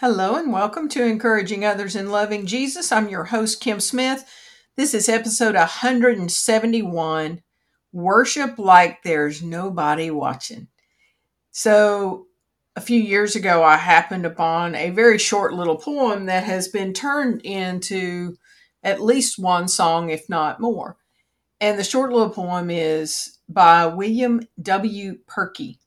Hello 0.00 0.36
and 0.36 0.52
welcome 0.52 0.88
to 0.90 1.04
Encouraging 1.04 1.64
Others 1.64 1.96
in 1.96 2.12
Loving 2.12 2.46
Jesus. 2.46 2.92
I'm 2.92 3.08
your 3.08 3.24
host, 3.24 3.60
Kim 3.60 3.80
Smith. 3.80 4.24
This 4.76 4.94
is 4.94 5.08
episode 5.08 5.56
171 5.56 7.42
Worship 7.92 8.58
Like 8.60 9.02
There's 9.02 9.42
Nobody 9.42 10.12
Watching. 10.12 10.68
So, 11.50 12.28
a 12.76 12.80
few 12.80 13.00
years 13.00 13.34
ago, 13.34 13.64
I 13.64 13.76
happened 13.76 14.24
upon 14.24 14.76
a 14.76 14.90
very 14.90 15.18
short 15.18 15.52
little 15.54 15.74
poem 15.74 16.26
that 16.26 16.44
has 16.44 16.68
been 16.68 16.92
turned 16.92 17.40
into 17.42 18.36
at 18.84 19.02
least 19.02 19.36
one 19.36 19.66
song, 19.66 20.10
if 20.10 20.28
not 20.28 20.60
more. 20.60 20.96
And 21.60 21.76
the 21.76 21.82
short 21.82 22.12
little 22.12 22.30
poem 22.30 22.70
is 22.70 23.40
by 23.48 23.86
William 23.86 24.42
W. 24.62 25.18
Purkey. 25.26 25.78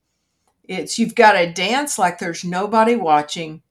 It's 0.65 0.99
You've 0.99 1.15
Got 1.15 1.31
to 1.31 1.49
Dance 1.49 1.97
Like 1.97 2.19
There's 2.19 2.43
Nobody 2.43 2.97
Watching 2.97 3.61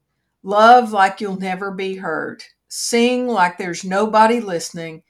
Love 0.43 0.93
like 0.93 1.21
you'll 1.21 1.39
never 1.39 1.71
be 1.71 1.97
heard. 1.97 2.43
Sing 2.69 3.27
like 3.27 3.59
there's 3.59 3.85
nobody 3.85 4.41
listening. 4.41 5.03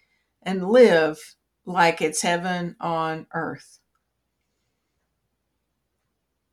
And 0.43 0.71
live 0.71 1.19
like 1.67 2.01
it's 2.01 2.23
heaven 2.23 2.77
on 2.81 3.27
earth. 3.35 3.79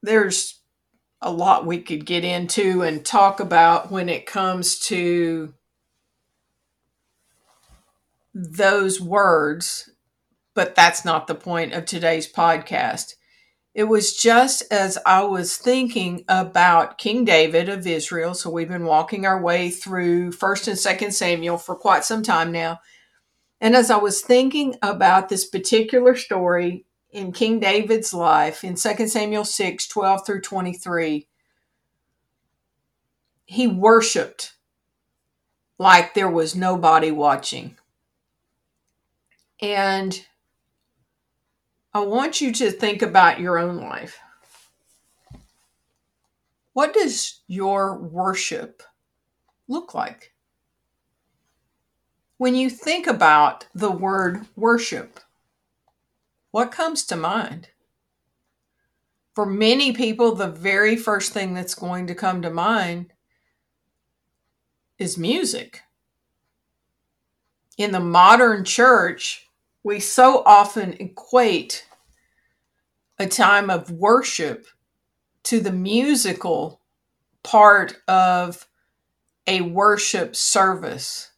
There's 0.03 0.59
a 1.21 1.31
lot 1.31 1.65
we 1.65 1.81
could 1.81 2.05
get 2.05 2.23
into 2.23 2.83
and 2.83 3.05
talk 3.05 3.39
about 3.39 3.91
when 3.91 4.09
it 4.09 4.25
comes 4.25 4.77
to 4.79 5.53
those 8.33 9.01
words, 9.01 9.89
but 10.53 10.75
that's 10.75 11.03
not 11.03 11.27
the 11.27 11.35
point 11.35 11.73
of 11.73 11.85
today's 11.85 12.31
podcast. 12.31 13.15
It 13.77 13.87
was 13.87 14.17
just 14.17 14.63
as 14.71 14.97
I 15.05 15.21
was 15.21 15.55
thinking 15.55 16.25
about 16.27 16.97
King 16.97 17.23
David 17.23 17.69
of 17.69 17.85
Israel. 17.85 18.33
So 18.33 18.49
we've 18.49 18.67
been 18.67 18.85
walking 18.85 19.27
our 19.27 19.39
way 19.39 19.69
through 19.69 20.31
1st 20.31 20.67
and 20.69 20.99
2nd 20.99 21.13
Samuel 21.13 21.59
for 21.59 21.75
quite 21.75 22.03
some 22.03 22.23
time 22.23 22.51
now. 22.51 22.79
And 23.61 23.75
as 23.75 23.91
I 23.91 23.97
was 23.97 24.21
thinking 24.21 24.77
about 24.81 25.29
this 25.29 25.45
particular 25.45 26.15
story 26.15 26.87
in 27.11 27.31
King 27.31 27.59
David's 27.59 28.15
life 28.15 28.63
in 28.63 28.73
2 28.73 29.07
Samuel 29.07 29.45
6 29.45 29.87
12 29.87 30.25
through 30.25 30.41
23, 30.41 31.27
he 33.45 33.67
worshiped 33.67 34.53
like 35.77 36.15
there 36.15 36.31
was 36.31 36.55
nobody 36.55 37.11
watching. 37.11 37.77
And 39.61 40.19
I 41.97 42.01
want 42.01 42.41
you 42.41 42.51
to 42.51 42.69
think 42.69 43.01
about 43.01 43.39
your 43.39 43.57
own 43.57 43.77
life. 43.77 44.19
What 46.73 46.93
does 46.93 47.41
your 47.47 47.97
worship 47.97 48.83
look 49.67 49.95
like? 49.95 50.31
When 52.37 52.53
you 52.53 52.69
think 52.69 53.07
about 53.07 53.65
the 53.73 53.89
word 53.89 54.45
worship, 54.55 55.19
what 56.51 56.71
comes 56.71 57.03
to 57.05 57.15
mind? 57.15 57.69
For 59.33 59.47
many 59.47 59.91
people, 59.91 60.35
the 60.35 60.51
very 60.51 60.97
first 60.97 61.33
thing 61.33 61.55
that's 61.55 61.73
going 61.73 62.05
to 62.05 62.13
come 62.13 62.43
to 62.43 62.51
mind 62.51 63.11
is 64.99 65.17
music. 65.17 65.81
In 67.75 67.91
the 67.91 67.99
modern 67.99 68.63
church, 68.63 69.47
we 69.81 69.99
so 69.99 70.43
often 70.45 70.93
equate 70.99 71.86
a 73.19 73.27
time 73.27 73.69
of 73.69 73.91
worship 73.91 74.67
to 75.43 75.59
the 75.59 75.71
musical 75.71 76.81
part 77.43 77.97
of 78.07 78.67
a 79.47 79.61
worship 79.61 80.35
service. 80.35 81.31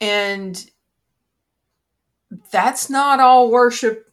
And 0.00 0.70
that's 2.52 2.90
not 2.90 3.18
all 3.18 3.50
worship 3.50 4.12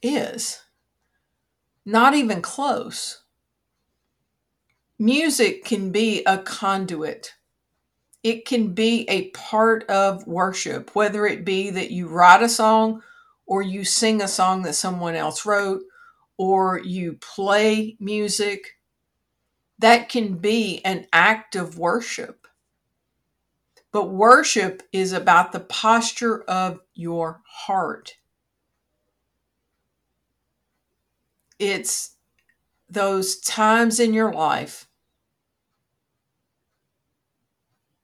is, 0.00 0.62
not 1.84 2.14
even 2.14 2.40
close. 2.40 3.22
Music 4.98 5.64
can 5.64 5.90
be 5.90 6.22
a 6.24 6.38
conduit. 6.38 7.34
It 8.22 8.46
can 8.46 8.72
be 8.72 9.04
a 9.10 9.28
part 9.30 9.84
of 9.90 10.26
worship, 10.26 10.94
whether 10.94 11.26
it 11.26 11.44
be 11.44 11.70
that 11.70 11.90
you 11.90 12.06
write 12.06 12.42
a 12.42 12.48
song 12.48 13.02
or 13.46 13.62
you 13.62 13.84
sing 13.84 14.22
a 14.22 14.28
song 14.28 14.62
that 14.62 14.74
someone 14.74 15.14
else 15.14 15.44
wrote, 15.44 15.82
or 16.36 16.80
you 16.80 17.14
play 17.14 17.96
music, 18.00 18.78
that 19.78 20.08
can 20.08 20.36
be 20.36 20.80
an 20.84 21.06
act 21.12 21.56
of 21.56 21.78
worship. 21.78 22.46
But 23.92 24.10
worship 24.10 24.82
is 24.92 25.12
about 25.12 25.52
the 25.52 25.60
posture 25.60 26.42
of 26.44 26.80
your 26.94 27.42
heart. 27.46 28.16
It's 31.58 32.16
those 32.88 33.38
times 33.40 34.00
in 34.00 34.12
your 34.12 34.32
life 34.32 34.88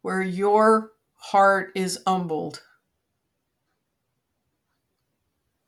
where 0.03 0.23
your 0.23 0.93
heart 1.17 1.73
is 1.75 1.99
humbled 2.07 2.63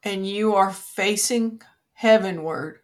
and 0.03 0.27
you 0.27 0.55
are 0.55 0.73
facing 0.73 1.61
heavenward 1.93 2.81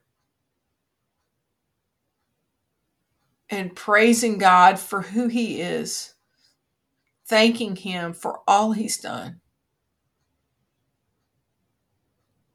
and 3.51 3.75
praising 3.75 4.39
God 4.39 4.79
for 4.79 5.03
who 5.03 5.29
He 5.29 5.61
is, 5.61 6.15
thanking 7.27 7.77
Him 7.77 8.13
for 8.13 8.41
all 8.47 8.73
He's 8.73 8.99
done. 8.99 9.41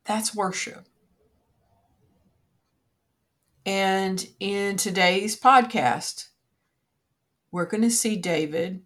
That's 0.05 0.35
worship. 0.35 0.85
And 3.65 4.27
in 4.39 4.75
today's 4.75 5.39
podcast, 5.39 6.27
we're 7.51 7.65
going 7.65 7.83
to 7.83 7.89
see 7.89 8.17
David 8.17 8.83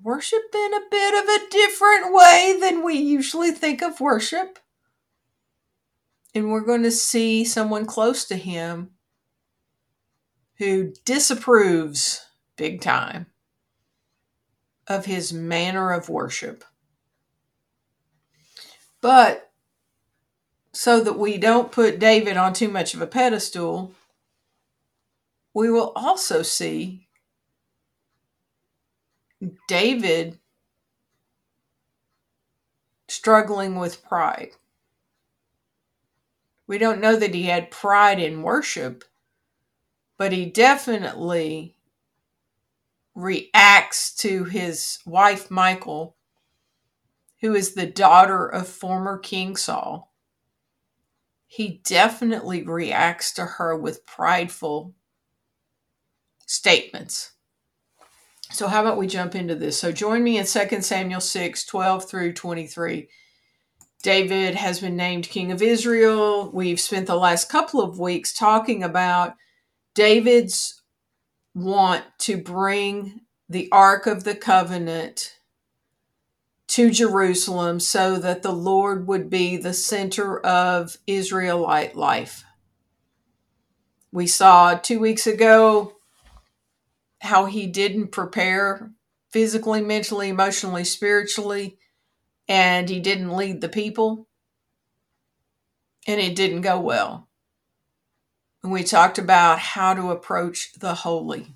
worship 0.00 0.42
in 0.54 0.74
a 0.74 0.88
bit 0.90 1.14
of 1.14 1.28
a 1.28 1.50
different 1.50 2.14
way 2.14 2.56
than 2.60 2.84
we 2.84 2.94
usually 2.94 3.50
think 3.50 3.82
of 3.82 4.00
worship 4.00 4.58
and 6.34 6.50
we're 6.50 6.60
going 6.60 6.82
to 6.82 6.90
see 6.90 7.44
someone 7.44 7.86
close 7.86 8.24
to 8.24 8.36
him 8.36 8.90
who 10.58 10.92
disapproves 11.04 12.26
big 12.56 12.80
time 12.80 13.26
of 14.86 15.06
his 15.06 15.32
manner 15.32 15.92
of 15.92 16.08
worship. 16.08 16.64
But 19.00 19.50
so 20.72 21.00
that 21.00 21.18
we 21.18 21.38
don't 21.38 21.70
put 21.70 21.98
David 21.98 22.36
on 22.36 22.52
too 22.52 22.68
much 22.68 22.94
of 22.94 23.00
a 23.00 23.06
pedestal, 23.06 23.92
we 25.52 25.70
will 25.70 25.92
also 25.94 26.42
see 26.42 27.06
David 29.68 30.38
struggling 33.08 33.76
with 33.76 34.02
pride. 34.04 34.52
We 36.66 36.78
don't 36.78 37.00
know 37.00 37.16
that 37.16 37.34
he 37.34 37.44
had 37.44 37.70
pride 37.70 38.18
in 38.18 38.42
worship, 38.42 39.04
but 40.16 40.32
he 40.32 40.46
definitely 40.46 41.76
reacts 43.14 44.14
to 44.16 44.44
his 44.44 44.98
wife, 45.06 45.50
Michal, 45.50 46.16
who 47.40 47.54
is 47.54 47.74
the 47.74 47.86
daughter 47.86 48.46
of 48.46 48.68
former 48.68 49.18
King 49.18 49.56
Saul. 49.56 50.12
He 51.46 51.80
definitely 51.84 52.62
reacts 52.62 53.32
to 53.34 53.44
her 53.44 53.76
with 53.76 54.06
prideful 54.06 54.94
statements. 56.46 57.32
So, 58.50 58.68
how 58.68 58.80
about 58.82 58.98
we 58.98 59.06
jump 59.06 59.34
into 59.34 59.54
this? 59.54 59.78
So, 59.78 59.92
join 59.92 60.22
me 60.24 60.38
in 60.38 60.46
2 60.46 60.82
Samuel 60.82 61.20
6 61.20 61.64
12 61.64 62.08
through 62.08 62.32
23. 62.32 63.08
David 64.04 64.54
has 64.54 64.80
been 64.80 64.96
named 64.96 65.30
King 65.30 65.50
of 65.50 65.62
Israel. 65.62 66.50
We've 66.52 66.78
spent 66.78 67.06
the 67.06 67.16
last 67.16 67.48
couple 67.48 67.80
of 67.80 67.98
weeks 67.98 68.34
talking 68.34 68.82
about 68.82 69.34
David's 69.94 70.82
want 71.54 72.04
to 72.18 72.36
bring 72.36 73.22
the 73.48 73.66
Ark 73.72 74.06
of 74.06 74.24
the 74.24 74.34
Covenant 74.34 75.38
to 76.68 76.90
Jerusalem 76.90 77.80
so 77.80 78.18
that 78.18 78.42
the 78.42 78.52
Lord 78.52 79.06
would 79.08 79.30
be 79.30 79.56
the 79.56 79.72
center 79.72 80.38
of 80.38 80.98
Israelite 81.06 81.96
life. 81.96 82.44
We 84.12 84.26
saw 84.26 84.74
two 84.74 85.00
weeks 85.00 85.26
ago 85.26 85.94
how 87.22 87.46
he 87.46 87.66
didn't 87.66 88.08
prepare 88.08 88.90
physically, 89.30 89.80
mentally, 89.80 90.28
emotionally, 90.28 90.84
spiritually 90.84 91.78
and 92.48 92.88
he 92.88 93.00
didn't 93.00 93.36
lead 93.36 93.60
the 93.60 93.68
people 93.68 94.28
and 96.06 96.20
it 96.20 96.36
didn't 96.36 96.62
go 96.62 96.78
well. 96.80 97.28
And 98.62 98.72
we 98.72 98.82
talked 98.82 99.18
about 99.18 99.58
how 99.58 99.94
to 99.94 100.10
approach 100.10 100.72
the 100.78 100.94
holy. 100.94 101.54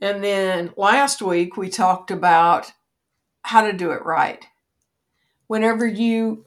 And 0.00 0.22
then 0.22 0.72
last 0.76 1.22
week 1.22 1.56
we 1.56 1.68
talked 1.68 2.10
about 2.10 2.72
how 3.42 3.62
to 3.62 3.72
do 3.72 3.92
it 3.92 4.04
right. 4.04 4.44
Whenever 5.46 5.86
you 5.86 6.46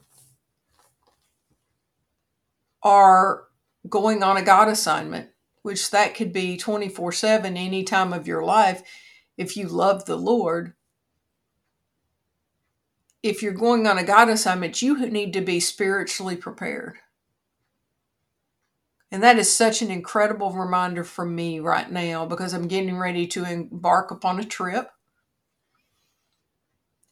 are 2.82 3.44
going 3.88 4.22
on 4.22 4.36
a 4.36 4.42
God 4.42 4.68
assignment, 4.68 5.30
which 5.62 5.90
that 5.90 6.14
could 6.14 6.32
be 6.32 6.56
24 6.56 7.12
7 7.12 7.56
any 7.56 7.82
time 7.82 8.12
of 8.12 8.26
your 8.26 8.44
life 8.44 8.82
if 9.36 9.56
you 9.56 9.68
love 9.68 10.04
the 10.04 10.16
Lord. 10.16 10.74
If 13.26 13.42
you're 13.42 13.52
going 13.52 13.86
on 13.86 13.98
a 13.98 14.04
God 14.04 14.28
assignment, 14.28 14.80
you 14.82 15.04
need 15.06 15.32
to 15.32 15.40
be 15.40 15.58
spiritually 15.58 16.36
prepared. 16.36 16.98
And 19.10 19.22
that 19.22 19.38
is 19.38 19.54
such 19.54 19.82
an 19.82 19.90
incredible 19.90 20.52
reminder 20.52 21.04
for 21.04 21.24
me 21.24 21.58
right 21.58 21.90
now 21.90 22.24
because 22.26 22.52
I'm 22.52 22.68
getting 22.68 22.96
ready 22.96 23.26
to 23.28 23.44
embark 23.44 24.10
upon 24.10 24.38
a 24.38 24.44
trip. 24.44 24.90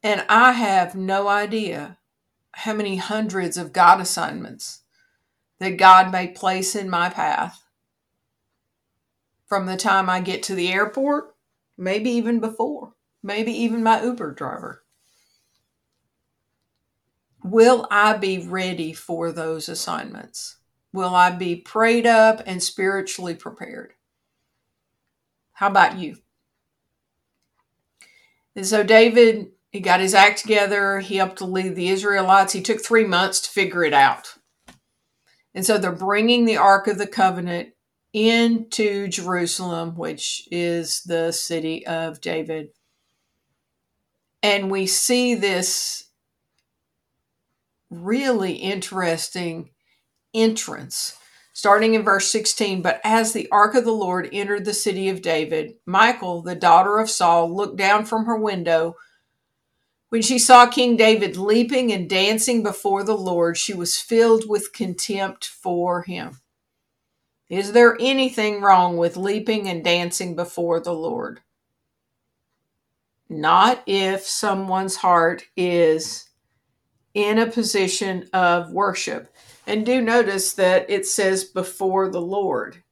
And 0.02 0.25
I 0.28 0.52
have 0.52 0.94
no 0.94 1.28
idea 1.28 1.99
how 2.52 2.75
many 2.75 2.96
hundreds 2.96 3.56
of 3.56 3.72
God 3.72 4.00
assignments 4.00 4.82
that 5.58 5.78
God 5.78 6.12
may 6.12 6.28
place 6.28 6.76
in 6.76 6.88
my 6.88 7.08
path 7.08 7.64
from 9.46 9.66
the 9.66 9.76
time 9.76 10.08
I 10.08 10.20
get 10.20 10.43
to 10.44 10.55
the 10.55 10.72
airport, 10.72 11.34
maybe 11.76 12.11
even 12.11 12.38
before, 12.38 12.94
maybe 13.22 13.52
even 13.52 13.82
my 13.82 14.02
Uber 14.02 14.32
driver. 14.32 14.84
Will 17.44 17.87
I 17.91 18.17
be 18.17 18.38
ready 18.38 18.94
for 18.94 19.31
those 19.31 19.69
assignments? 19.69 20.56
Will 20.94 21.14
I 21.14 21.31
be 21.31 21.56
prayed 21.56 22.06
up 22.06 22.43
and 22.46 22.62
spiritually 22.62 23.35
prepared? 23.35 23.93
How 25.52 25.69
about 25.69 25.99
you? 25.99 26.17
And 28.56 28.67
so 28.67 28.82
David, 28.82 29.49
he 29.70 29.81
got 29.81 30.00
his 30.00 30.14
act 30.14 30.41
together. 30.41 31.00
He 31.00 31.17
helped 31.17 31.37
to 31.38 31.44
lead 31.44 31.76
the 31.76 31.91
Israelites. 31.91 32.55
He 32.55 32.62
took 32.62 32.82
three 32.82 33.05
months 33.05 33.41
to 33.43 33.50
figure 33.50 33.85
it 33.85 33.93
out. 33.93 34.37
And 35.55 35.67
so 35.67 35.76
they're 35.76 35.93
bringing 35.93 36.47
the 36.47 36.56
Ark 36.56 36.87
of 36.87 36.97
the 36.97 37.06
Covenant 37.06 37.75
into 38.14 39.06
Jerusalem, 39.08 39.97
which 39.97 40.49
is 40.50 41.02
the 41.02 41.31
city 41.31 41.87
of 41.87 42.23
David. 42.23 42.70
And 44.43 44.70
we 44.70 44.87
see 44.87 45.35
this 45.35 46.04
really 48.02 48.52
interesting 48.55 49.70
entrance. 50.35 51.17
Starting 51.52 51.94
in 51.94 52.02
verse 52.02 52.29
16, 52.31 52.82
but 52.82 53.00
as 53.05 53.32
the 53.32 53.49
ark 53.50 53.76
of 53.76 53.85
the 53.85 53.93
Lord 53.93 54.29
entered 54.32 54.64
the 54.64 54.75
city 54.75 55.08
of 55.08 55.23
David, 55.23 55.75
Michal, 55.87 56.43
the 56.43 56.56
daughter 56.56 56.99
of 56.99 57.08
Saul, 57.08 57.55
looked 57.55 57.76
down 57.76 58.05
from 58.05 58.25
her 58.25 58.37
window. 58.37 58.96
When 60.08 60.20
she 60.20 60.38
saw 60.38 60.67
King 60.67 60.96
David 60.96 61.37
leaping 61.37 61.93
and 61.93 62.11
dancing 62.11 62.64
before 62.64 63.05
the 63.05 63.17
Lord, 63.17 63.56
she 63.56 63.73
was 63.73 63.97
filled 63.97 64.49
with 64.49 64.73
contempt 64.73 65.44
for 65.44 66.02
him. 66.02 66.40
Is 67.49 67.73
there 67.73 67.97
anything 68.00 68.61
wrong 68.61 68.97
with 68.97 69.17
leaping 69.17 69.69
and 69.69 69.85
dancing 69.85 70.35
before 70.35 70.81
the 70.81 70.94
Lord? 70.94 71.40
Not 73.29 73.82
if 73.87 74.23
someone's 74.23 74.97
heart 74.97 75.44
is 75.56 76.24
in 77.14 77.38
a 77.38 77.46
position 77.46 78.28
of 78.32 78.72
worship. 78.72 79.32
And 79.66 79.87
do 79.87 80.00
notice 80.00 80.52
that 80.55 80.90
it 80.90 81.06
says 81.06 81.44
before 81.44 82.11
the 82.11 82.20
Lord. 82.20 82.82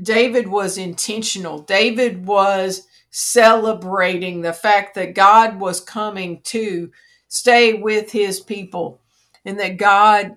David 0.00 0.48
was 0.48 0.76
intentional. 0.76 1.60
David 1.60 2.26
was 2.26 2.86
celebrating 3.10 4.40
the 4.42 4.52
fact 4.52 4.94
that 4.94 5.14
God 5.14 5.60
was 5.60 5.80
coming 5.80 6.40
to 6.44 6.90
stay 7.28 7.74
with 7.74 8.10
his 8.10 8.40
people 8.40 9.00
and 9.44 9.58
that 9.60 9.76
God 9.76 10.36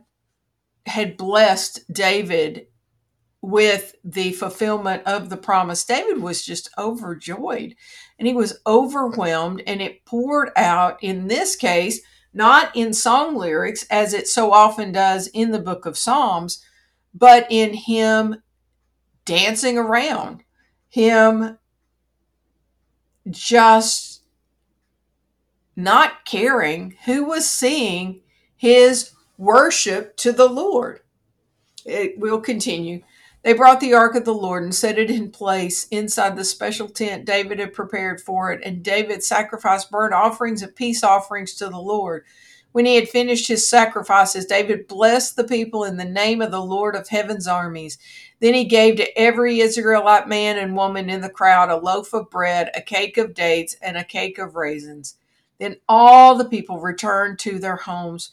had 0.86 1.18
blessed 1.18 1.92
David 1.92 2.68
with 3.42 3.95
the 4.03 4.33
fulfillment 4.33 5.03
of 5.06 5.30
the 5.30 5.38
promise. 5.38 5.83
David 5.86 6.21
was 6.21 6.45
just 6.45 6.69
overjoyed 6.77 7.75
and 8.18 8.27
he 8.27 8.33
was 8.33 8.59
overwhelmed, 8.65 9.62
and 9.68 9.81
it 9.81 10.06
poured 10.06 10.51
out 10.56 11.03
in 11.03 11.27
this 11.27 11.56
case 11.56 12.01
not 12.36 12.76
in 12.76 12.94
song 12.94 13.36
lyrics 13.36 13.86
as 13.90 14.14
it 14.14 14.28
so 14.28 14.52
often 14.52 14.92
does 14.92 15.28
in 15.28 15.52
the 15.52 15.60
book 15.60 15.86
of 15.86 15.98
Psalms, 15.98 16.64
but 17.14 17.48
in 17.50 17.74
him 17.74 18.36
dancing 19.24 19.78
around, 19.78 20.44
him 20.90 21.58
just 23.30 24.22
not 25.76 26.26
caring 26.26 26.96
who 27.06 27.24
was 27.24 27.50
seeing 27.50 28.22
his 28.58 29.12
worship 29.38 30.16
to 30.18 30.31
the 30.31 30.48
Lord. 30.48 31.00
It 31.86 32.20
will 32.20 32.42
continue. 32.42 33.02
They 33.45 33.53
brought 33.53 33.80
the 33.80 33.94
ark 33.94 34.15
of 34.15 34.25
the 34.25 34.33
Lord 34.33 34.63
and 34.63 34.74
set 34.74 34.97
it 34.97 35.12
in 35.12 35.30
place 35.30 35.88
inside 35.89 36.36
the 36.36 36.44
special 36.44 36.89
tent 36.89 37.25
David 37.25 37.59
had 37.59 37.74
prepared 37.74 38.19
for 38.19 38.51
it, 38.51 38.59
and 38.65 38.81
David 38.81 39.24
sacrificed 39.24 39.92
burnt 39.92 40.15
offerings 40.15 40.63
and 40.63 40.75
peace 40.75 41.03
offerings 41.03 41.53
to 41.57 41.69
the 41.69 41.77
Lord. 41.77 42.25
When 42.71 42.88
he 42.88 42.95
had 42.95 43.07
finished 43.07 43.47
his 43.47 43.68
sacrifices, 43.68 44.47
David 44.47 44.88
blessed 44.88 45.36
the 45.36 45.44
people 45.44 45.83
in 45.83 45.95
the 45.95 46.06
name 46.06 46.42
of 46.42 46.50
the 46.50 46.59
Lord 46.59 46.95
of 46.95 47.09
heaven's 47.09 47.47
armies. 47.47 48.00
Then 48.39 48.56
he 48.56 48.65
gave 48.65 48.95
to 48.95 49.15
every 49.15 49.59
Israelite 49.59 50.27
man 50.27 50.57
and 50.57 50.75
woman 50.75 51.07
in 51.07 51.21
the 51.21 51.30
crowd 51.30 51.69
a 51.69 51.77
loaf 51.77 52.15
of 52.15 52.31
bread, 52.31 52.71
a 52.74 52.81
cake 52.81 53.19
of 53.19 53.36
dates, 53.36 53.75
and 53.80 53.95
a 53.95 54.03
cake 54.03 54.39
of 54.39 54.56
raisins. 54.56 55.18
Then 55.59 55.75
all 55.88 56.36
the 56.36 56.50
people 56.50 56.80
returned 56.80 57.38
to 57.39 57.59
their 57.59 57.75
homes. 57.75 58.31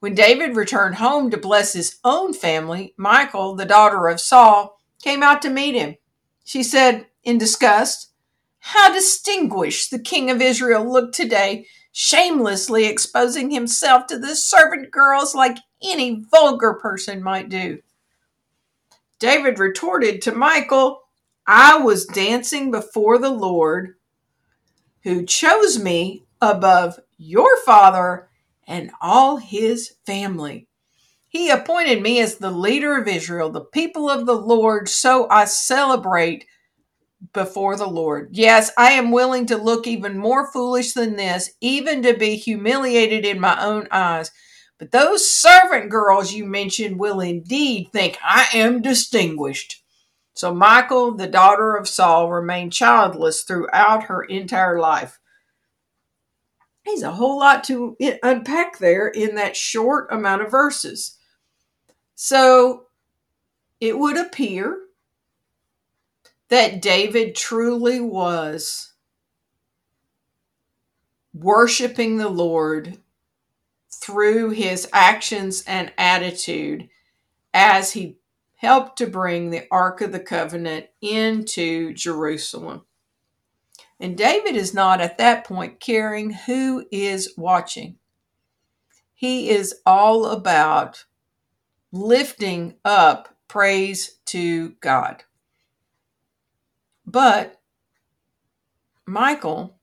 When 0.00 0.14
David 0.14 0.54
returned 0.54 0.96
home 0.96 1.30
to 1.30 1.36
bless 1.36 1.72
his 1.72 1.98
own 2.04 2.32
family, 2.32 2.94
Michal, 2.96 3.56
the 3.56 3.64
daughter 3.64 4.06
of 4.06 4.20
Saul, 4.20 4.78
came 5.02 5.22
out 5.22 5.42
to 5.42 5.50
meet 5.50 5.74
him. 5.74 5.96
She 6.44 6.62
said, 6.62 7.06
in 7.24 7.36
disgust, 7.36 8.12
How 8.60 8.92
distinguished 8.92 9.90
the 9.90 9.98
king 9.98 10.30
of 10.30 10.40
Israel 10.40 10.90
looked 10.90 11.14
today, 11.14 11.66
shamelessly 11.92 12.86
exposing 12.86 13.50
himself 13.50 14.06
to 14.06 14.18
the 14.18 14.36
servant 14.36 14.92
girls 14.92 15.34
like 15.34 15.58
any 15.82 16.24
vulgar 16.30 16.74
person 16.74 17.22
might 17.22 17.48
do. 17.48 17.78
David 19.18 19.58
retorted 19.58 20.22
to 20.22 20.32
Michal, 20.32 21.00
I 21.44 21.78
was 21.78 22.06
dancing 22.06 22.70
before 22.70 23.18
the 23.18 23.30
Lord 23.30 23.96
who 25.02 25.24
chose 25.24 25.78
me 25.78 26.24
above 26.40 27.00
your 27.16 27.56
father 27.64 28.27
and 28.68 28.92
all 29.00 29.38
his 29.38 29.94
family. 30.06 30.68
He 31.28 31.50
appointed 31.50 32.00
me 32.00 32.20
as 32.20 32.36
the 32.36 32.50
leader 32.50 32.96
of 32.96 33.08
Israel, 33.08 33.50
the 33.50 33.60
people 33.60 34.08
of 34.08 34.26
the 34.26 34.36
Lord, 34.36 34.88
so 34.88 35.28
I 35.28 35.46
celebrate 35.46 36.46
before 37.32 37.76
the 37.76 37.88
Lord. 37.88 38.30
Yes, 38.32 38.70
I 38.78 38.92
am 38.92 39.10
willing 39.10 39.46
to 39.46 39.56
look 39.56 39.86
even 39.86 40.16
more 40.16 40.50
foolish 40.52 40.92
than 40.92 41.16
this, 41.16 41.50
even 41.60 42.02
to 42.02 42.14
be 42.14 42.36
humiliated 42.36 43.24
in 43.24 43.40
my 43.40 43.62
own 43.62 43.88
eyes. 43.90 44.30
But 44.78 44.92
those 44.92 45.30
servant 45.30 45.90
girls 45.90 46.32
you 46.32 46.44
mentioned 46.44 47.00
will 47.00 47.20
indeed 47.20 47.88
think 47.92 48.16
I 48.22 48.46
am 48.54 48.80
distinguished. 48.80 49.82
So 50.34 50.54
Michal, 50.54 51.16
the 51.16 51.26
daughter 51.26 51.74
of 51.74 51.88
Saul, 51.88 52.30
remained 52.30 52.72
childless 52.72 53.42
throughout 53.42 54.04
her 54.04 54.22
entire 54.22 54.78
life. 54.78 55.18
There's 56.88 57.02
a 57.02 57.12
whole 57.12 57.38
lot 57.38 57.64
to 57.64 57.96
unpack 58.22 58.78
there 58.78 59.08
in 59.08 59.34
that 59.34 59.54
short 59.54 60.08
amount 60.10 60.40
of 60.40 60.50
verses. 60.50 61.18
So 62.14 62.86
it 63.78 63.98
would 63.98 64.16
appear 64.16 64.80
that 66.48 66.80
David 66.80 67.36
truly 67.36 68.00
was 68.00 68.94
worshiping 71.34 72.16
the 72.16 72.30
Lord 72.30 72.96
through 73.90 74.50
his 74.50 74.88
actions 74.90 75.62
and 75.66 75.92
attitude 75.98 76.88
as 77.52 77.92
he 77.92 78.16
helped 78.56 78.96
to 78.98 79.06
bring 79.06 79.50
the 79.50 79.66
Ark 79.70 80.00
of 80.00 80.10
the 80.10 80.20
Covenant 80.20 80.86
into 81.02 81.92
Jerusalem. 81.92 82.86
And 84.00 84.16
David 84.16 84.56
is 84.56 84.72
not 84.72 85.00
at 85.00 85.18
that 85.18 85.44
point 85.44 85.80
caring 85.80 86.30
who 86.30 86.86
is 86.92 87.34
watching. 87.36 87.96
He 89.14 89.50
is 89.50 89.74
all 89.84 90.26
about 90.26 91.04
lifting 91.90 92.76
up 92.84 93.34
praise 93.48 94.18
to 94.26 94.70
God. 94.80 95.24
But 97.04 97.60
Michal 99.06 99.78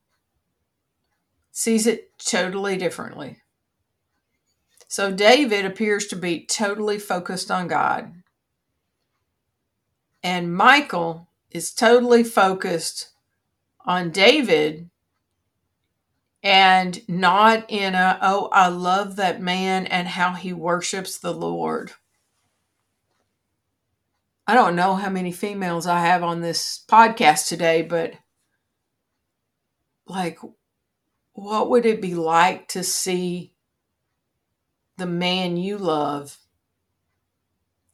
sees 1.52 1.88
it 1.88 2.18
totally 2.20 2.78
differently. 2.78 3.42
So 4.88 5.12
David 5.12 5.66
appears 5.66 6.08
to 6.08 6.16
be 6.16 6.46
totally 6.46 7.00
focused 7.00 7.52
on 7.52 7.68
God. 7.68 8.14
And 10.24 10.56
Michal 10.56 11.28
is 11.52 11.74
totally 11.74 12.24
focused 12.24 13.10
on 13.86 14.10
David 14.12 14.90
and 16.44 17.08
not 17.08 17.66
in 17.70 17.96
a, 17.96 18.20
oh, 18.22 18.50
I 18.52 18.68
love 18.68 19.16
that 19.16 19.42
man 19.42 19.86
and 19.88 20.08
how 20.08 20.34
he 20.34 20.54
worships 20.54 21.18
the 21.18 21.34
Lord. 21.34 21.92
I 24.48 24.54
don't 24.54 24.76
know 24.76 24.94
how 24.96 25.10
many 25.10 25.32
females 25.32 25.88
I 25.88 26.02
have 26.02 26.22
on 26.22 26.42
this 26.42 26.84
podcast 26.88 27.48
today, 27.48 27.82
but 27.82 28.14
like, 30.06 30.38
what 31.34 31.70
would 31.70 31.86
it 31.86 32.00
be 32.00 32.14
like 32.14 32.68
to 32.70 32.84
see 32.84 33.56
the 34.98 35.08
man 35.08 35.58
you 35.58 35.78
love 35.78 36.38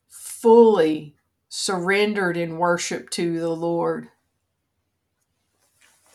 fully 0.10 1.16
surrendered 1.48 2.36
in 2.36 2.58
worship 2.58 3.10
to 3.12 3.40
the 3.40 3.50
Lord? 3.50 4.10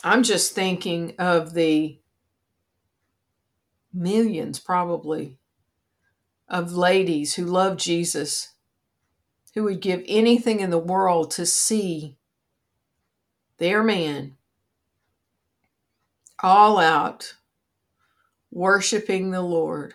I'm 0.06 0.22
just 0.22 0.54
thinking 0.54 1.14
of 1.18 1.52
the 1.54 1.98
millions, 3.92 4.60
probably, 4.60 5.36
of 6.48 6.74
ladies 6.74 7.34
who 7.34 7.44
love 7.44 7.76
Jesus, 7.76 8.52
who 9.56 9.64
would 9.64 9.80
give 9.80 10.04
anything 10.06 10.60
in 10.60 10.70
the 10.70 10.78
world 10.78 11.32
to 11.32 11.44
see 11.44 12.14
their 13.58 13.82
man 13.82 14.36
all 16.38 16.78
out 16.78 17.34
worshiping 18.52 19.32
the 19.32 19.42
Lord. 19.42 19.94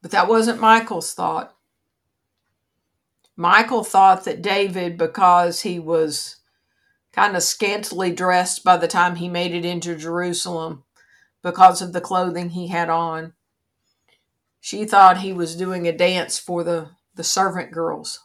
But 0.00 0.10
that 0.12 0.26
wasn't 0.26 0.58
Michal's 0.58 1.12
thought. 1.12 1.54
Michal 3.36 3.84
thought 3.84 4.24
that 4.24 4.40
David, 4.40 4.96
because 4.96 5.60
he 5.60 5.78
was 5.78 6.37
kind 7.18 7.34
of 7.34 7.42
scantily 7.42 8.12
dressed 8.12 8.62
by 8.62 8.76
the 8.76 8.86
time 8.86 9.16
he 9.16 9.28
made 9.28 9.52
it 9.52 9.64
into 9.64 9.96
Jerusalem 9.96 10.84
because 11.42 11.82
of 11.82 11.92
the 11.92 12.00
clothing 12.00 12.50
he 12.50 12.68
had 12.68 12.88
on, 12.88 13.32
she 14.60 14.84
thought 14.84 15.18
he 15.18 15.32
was 15.32 15.56
doing 15.56 15.88
a 15.88 15.96
dance 15.96 16.38
for 16.38 16.62
the, 16.62 16.90
the 17.16 17.24
servant 17.24 17.72
girls. 17.72 18.20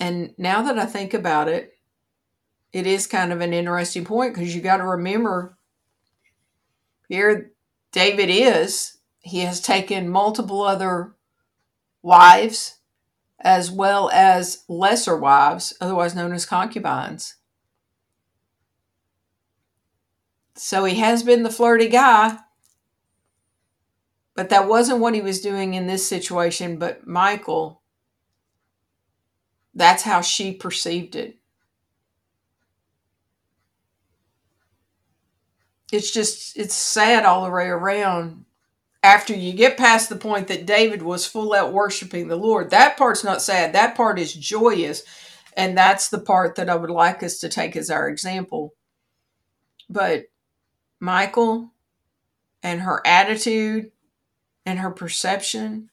And 0.00 0.34
now 0.36 0.60
that 0.62 0.76
I 0.76 0.86
think 0.86 1.14
about 1.14 1.46
it, 1.46 1.74
it 2.72 2.84
is 2.84 3.06
kind 3.06 3.32
of 3.32 3.40
an 3.40 3.52
interesting 3.52 4.04
point 4.04 4.34
because 4.34 4.56
you 4.56 4.60
got 4.60 4.78
to 4.78 4.84
remember 4.84 5.56
here 7.08 7.52
David 7.92 8.28
is, 8.28 8.98
he 9.20 9.40
has 9.40 9.60
taken 9.60 10.08
multiple 10.08 10.62
other 10.62 11.14
wives 12.02 12.78
as 13.44 13.70
well 13.70 14.10
as 14.12 14.64
lesser 14.68 15.16
wives, 15.16 15.74
otherwise 15.80 16.16
known 16.16 16.32
as 16.32 16.46
concubines. 16.46 17.36
So 20.56 20.84
he 20.84 20.96
has 20.96 21.22
been 21.22 21.42
the 21.42 21.50
flirty 21.50 21.88
guy, 21.88 22.38
but 24.34 24.48
that 24.48 24.66
wasn't 24.66 25.00
what 25.00 25.14
he 25.14 25.20
was 25.20 25.40
doing 25.40 25.74
in 25.74 25.86
this 25.86 26.06
situation. 26.06 26.78
But 26.78 27.06
Michal, 27.06 27.82
that's 29.74 30.02
how 30.02 30.22
she 30.22 30.52
perceived 30.52 31.14
it. 31.14 31.38
it's 35.94 36.10
just 36.10 36.56
it's 36.56 36.74
sad 36.74 37.24
all 37.24 37.44
the 37.44 37.50
way 37.50 37.66
around 37.66 38.44
after 39.04 39.34
you 39.34 39.52
get 39.52 39.76
past 39.76 40.08
the 40.08 40.16
point 40.16 40.48
that 40.48 40.64
David 40.64 41.02
was 41.02 41.26
full 41.26 41.52
out 41.52 41.74
worshiping 41.74 42.26
the 42.26 42.36
Lord. 42.36 42.70
That 42.70 42.96
part's 42.96 43.22
not 43.22 43.42
sad. 43.42 43.74
That 43.74 43.94
part 43.94 44.18
is 44.18 44.32
joyous. 44.32 45.02
And 45.58 45.76
that's 45.76 46.08
the 46.08 46.18
part 46.18 46.56
that 46.56 46.70
I 46.70 46.74
would 46.74 46.90
like 46.90 47.22
us 47.22 47.38
to 47.40 47.50
take 47.50 47.76
as 47.76 47.90
our 47.90 48.08
example. 48.08 48.72
But 49.90 50.24
Michal 51.00 51.70
and 52.62 52.80
her 52.80 53.06
attitude 53.06 53.92
and 54.64 54.78
her 54.78 54.90
perception. 54.90 55.90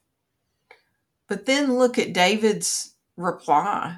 But 1.27 1.45
then 1.45 1.77
look 1.77 1.99
at 1.99 2.13
David's 2.13 2.95
reply. 3.17 3.97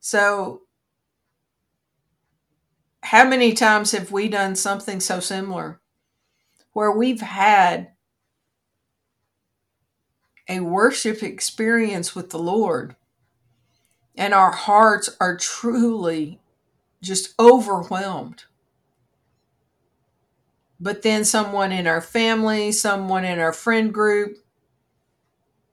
So 0.00 0.62
how 3.02 3.28
many 3.28 3.52
times 3.52 3.92
have 3.92 4.10
we 4.10 4.30
done 4.30 4.56
something 4.56 5.00
so 5.00 5.20
similar 5.20 5.82
where 6.78 6.92
we've 6.92 7.22
had 7.22 7.90
a 10.48 10.60
worship 10.60 11.24
experience 11.24 12.14
with 12.14 12.30
the 12.30 12.38
Lord 12.38 12.94
and 14.16 14.32
our 14.32 14.52
hearts 14.52 15.10
are 15.18 15.36
truly 15.36 16.38
just 17.02 17.34
overwhelmed? 17.36 18.44
But 20.78 21.02
then 21.02 21.24
someone 21.24 21.72
in 21.72 21.88
our 21.88 22.00
family, 22.00 22.70
someone 22.70 23.24
in 23.24 23.40
our 23.40 23.52
friend 23.52 23.92
group 23.92 24.36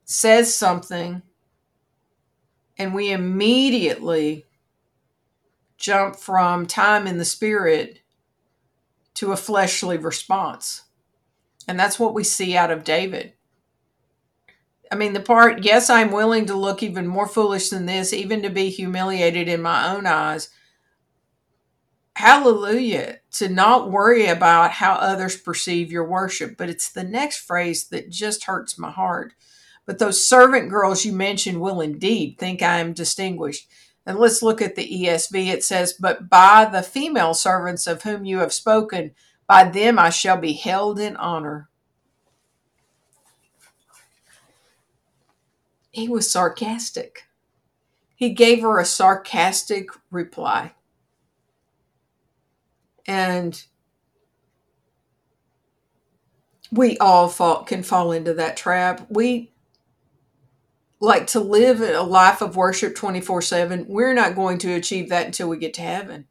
says 0.06 0.56
something, 0.56 1.22
and 2.80 2.96
we 2.96 3.12
immediately 3.12 4.44
jump 5.78 6.16
from 6.16 6.66
time 6.66 7.06
in 7.06 7.20
the 7.20 7.26
spirit 7.26 8.00
to 9.14 9.32
a 9.32 9.38
fleshly 9.38 10.00
response. 10.00 10.85
And 11.68 11.80
that's 11.80 12.00
what 12.00 12.14
we 12.14 12.24
see 12.24 12.56
out 12.56 12.72
of 12.72 12.84
David. 12.84 13.34
I 14.92 14.96
mean, 14.96 15.14
the 15.14 15.20
part, 15.20 15.64
yes, 15.64 15.90
I'm 15.90 16.12
willing 16.12 16.46
to 16.46 16.56
look 16.56 16.84
even 16.84 17.08
more 17.08 17.28
foolish 17.28 17.70
than 17.70 17.86
this, 17.86 18.14
even 18.14 18.44
to 18.44 18.50
be 18.50 18.70
humiliated 18.70 19.48
in 19.48 19.62
my 19.62 19.94
own 19.94 20.06
eyes. 20.06 20.50
Hallelujah. 22.16 23.18
To 23.32 23.50
not 23.50 23.92
worry 23.92 24.28
about 24.28 24.72
how 24.72 24.94
others 24.94 25.36
perceive 25.36 25.92
your 25.92 26.08
worship. 26.08 26.56
But 26.56 26.70
it's 26.70 26.92
the 26.92 27.04
next 27.04 27.40
phrase 27.40 27.88
that 27.90 28.10
just 28.10 28.46
hurts 28.46 28.78
my 28.78 28.92
heart. 28.92 29.34
But 29.86 30.00
those 30.00 30.26
servant 30.26 30.70
girls 30.70 31.04
you 31.04 31.14
mentioned 31.14 31.60
will 31.60 31.82
indeed 31.82 32.38
think 32.38 32.62
I 32.62 32.80
am 32.80 32.94
distinguished. 32.94 33.68
And 34.06 34.18
let's 34.18 34.44
look 34.44 34.62
at 34.62 34.76
the 34.76 34.88
ESV. 34.88 35.48
It 35.48 35.64
says, 35.64 35.94
But 35.94 36.30
by 36.30 36.66
the 36.66 36.84
female 36.84 37.34
servants 37.34 37.88
of 37.88 38.04
whom 38.04 38.24
you 38.24 38.40
have 38.40 38.54
spoken, 38.54 39.12
by 39.48 39.64
them 39.66 40.00
I 40.00 40.10
shall 40.10 40.38
be 40.38 40.54
held 40.54 41.00
in 41.00 41.16
honor. 41.18 41.70
He 45.92 46.10
was 46.10 46.30
sarcastic. 46.30 47.24
He 48.16 48.32
gave 48.32 48.62
her 48.62 48.80
a 48.80 48.86
sarcastic 48.86 49.90
reply. 50.12 50.74
And 53.08 53.64
we 56.72 56.98
all 56.98 57.30
fall, 57.30 57.64
can 57.64 57.84
fall 57.84 58.12
into 58.12 58.34
that 58.34 58.58
trap. 58.58 59.06
We 59.10 59.52
like 61.00 61.28
to 61.28 61.40
live 61.40 61.82
a 61.82 62.02
life 62.02 62.42
of 62.42 62.56
worship 62.56 62.96
24 62.96 63.42
7, 63.42 63.86
we're 63.88 64.14
not 64.14 64.36
going 64.36 64.58
to 64.60 64.74
achieve 64.74 65.10
that 65.10 65.28
until 65.28 65.50
we 65.50 65.58
get 65.58 65.74
to 65.76 65.82
heaven. 65.82 66.28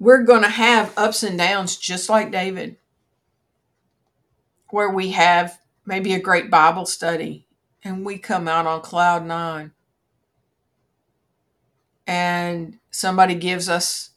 We're 0.00 0.22
going 0.22 0.42
to 0.42 0.48
have 0.48 0.94
ups 0.96 1.22
and 1.22 1.36
downs 1.36 1.76
just 1.76 2.08
like 2.08 2.32
David, 2.32 2.76
where 4.70 4.88
we 4.88 5.10
have 5.10 5.60
maybe 5.84 6.14
a 6.14 6.18
great 6.20 6.50
Bible 6.50 6.86
study 6.86 7.46
and 7.84 8.04
we 8.04 8.16
come 8.16 8.48
out 8.48 8.66
on 8.66 8.80
cloud 8.80 9.26
nine. 9.26 9.72
And 12.06 12.78
somebody 12.90 13.34
gives 13.34 13.68
us 13.68 14.10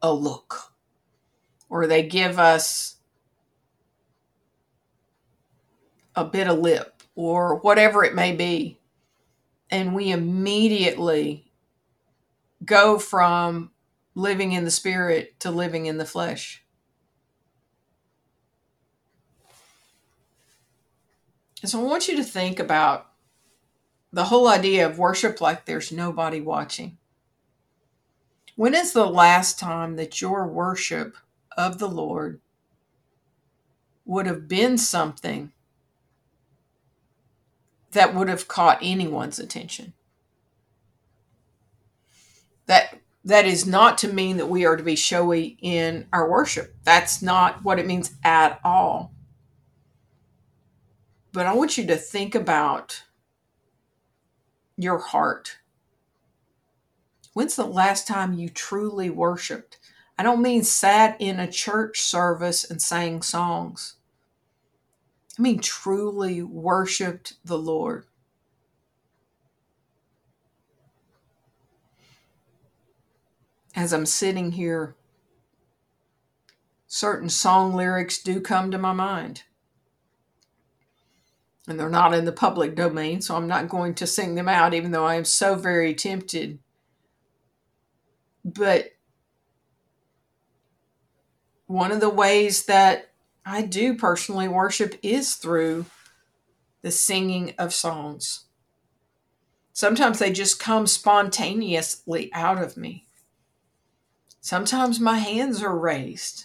a 0.00 0.12
look, 0.12 0.72
or 1.68 1.86
they 1.86 2.02
give 2.02 2.38
us 2.38 2.96
a 6.16 6.24
bit 6.24 6.48
of 6.48 6.58
lip 6.58 7.02
or 7.14 7.56
whatever 7.56 8.04
it 8.04 8.14
may 8.14 8.32
be. 8.34 8.78
And 9.70 9.94
we 9.94 10.12
immediately 10.12 11.52
go 12.64 12.98
from 12.98 13.70
living 14.16 14.50
in 14.50 14.64
the 14.64 14.70
spirit 14.72 15.38
to 15.38 15.52
living 15.52 15.86
in 15.86 15.98
the 15.98 16.04
flesh. 16.04 16.64
And 21.62 21.70
so 21.70 21.80
I 21.80 21.84
want 21.84 22.08
you 22.08 22.16
to 22.16 22.24
think 22.24 22.58
about 22.58 23.12
the 24.12 24.24
whole 24.24 24.48
idea 24.48 24.86
of 24.86 24.98
worship 24.98 25.40
like 25.40 25.64
there's 25.64 25.92
nobody 25.92 26.40
watching. 26.40 26.98
When 28.56 28.74
is 28.74 28.92
the 28.92 29.06
last 29.06 29.58
time 29.60 29.94
that 29.94 30.20
your 30.20 30.48
worship 30.48 31.16
of 31.56 31.78
the 31.78 31.88
Lord 31.88 32.40
would 34.06 34.26
have 34.26 34.48
been 34.48 34.78
something 34.78 35.52
that 37.90 38.14
would 38.14 38.28
have 38.28 38.46
caught 38.46 38.78
anyone's 38.82 39.38
attention. 39.38 39.94
That 42.66 43.00
that 43.26 43.44
is 43.44 43.66
not 43.66 43.98
to 43.98 44.12
mean 44.12 44.36
that 44.36 44.48
we 44.48 44.64
are 44.64 44.76
to 44.76 44.82
be 44.82 44.96
showy 44.96 45.58
in 45.60 46.06
our 46.12 46.30
worship. 46.30 46.76
That's 46.84 47.20
not 47.20 47.64
what 47.64 47.78
it 47.78 47.86
means 47.86 48.14
at 48.24 48.60
all. 48.64 49.12
But 51.32 51.46
I 51.46 51.54
want 51.54 51.76
you 51.76 51.86
to 51.88 51.96
think 51.96 52.34
about 52.34 53.02
your 54.76 54.98
heart? 54.98 55.58
When's 57.32 57.56
the 57.56 57.66
last 57.66 58.06
time 58.06 58.34
you 58.34 58.48
truly 58.48 59.10
worshiped? 59.10 59.78
I 60.16 60.22
don't 60.22 60.40
mean 60.40 60.62
sat 60.62 61.20
in 61.20 61.40
a 61.40 61.50
church 61.50 62.00
service 62.00 62.64
and 62.64 62.80
sang 62.80 63.22
songs. 63.22 63.96
I 65.38 65.42
mean 65.42 65.58
truly 65.58 66.42
worshiped 66.42 67.34
the 67.44 67.58
Lord. 67.58 68.06
As 73.76 73.92
I'm 73.92 74.06
sitting 74.06 74.52
here, 74.52 74.96
certain 76.88 77.28
song 77.28 77.74
lyrics 77.74 78.20
do 78.20 78.40
come 78.40 78.70
to 78.72 78.78
my 78.78 78.92
mind 78.92 79.42
and 81.66 81.78
they're 81.78 81.88
not 81.88 82.14
in 82.14 82.24
the 82.24 82.32
public 82.32 82.76
domain, 82.76 83.20
so 83.20 83.34
I'm 83.36 83.48
not 83.48 83.68
going 83.68 83.94
to 83.94 84.06
sing 84.06 84.34
them 84.34 84.48
out, 84.48 84.72
even 84.72 84.92
though 84.92 85.04
I 85.04 85.16
am 85.16 85.24
so 85.24 85.56
very 85.56 85.94
tempted. 85.94 86.60
But 88.44 88.92
one 91.66 91.90
of 91.90 92.00
the 92.00 92.08
ways 92.08 92.66
that 92.66 93.10
I 93.44 93.62
do 93.62 93.96
personally 93.96 94.46
worship 94.46 94.94
is 95.02 95.34
through 95.34 95.86
the 96.82 96.92
singing 96.92 97.54
of 97.58 97.74
songs. 97.74 98.44
Sometimes 99.72 100.20
they 100.20 100.30
just 100.30 100.60
come 100.60 100.86
spontaneously 100.86 102.32
out 102.32 102.62
of 102.62 102.76
me. 102.76 103.05
Sometimes 104.46 105.00
my 105.00 105.18
hands 105.18 105.60
are 105.60 105.76
raised. 105.76 106.44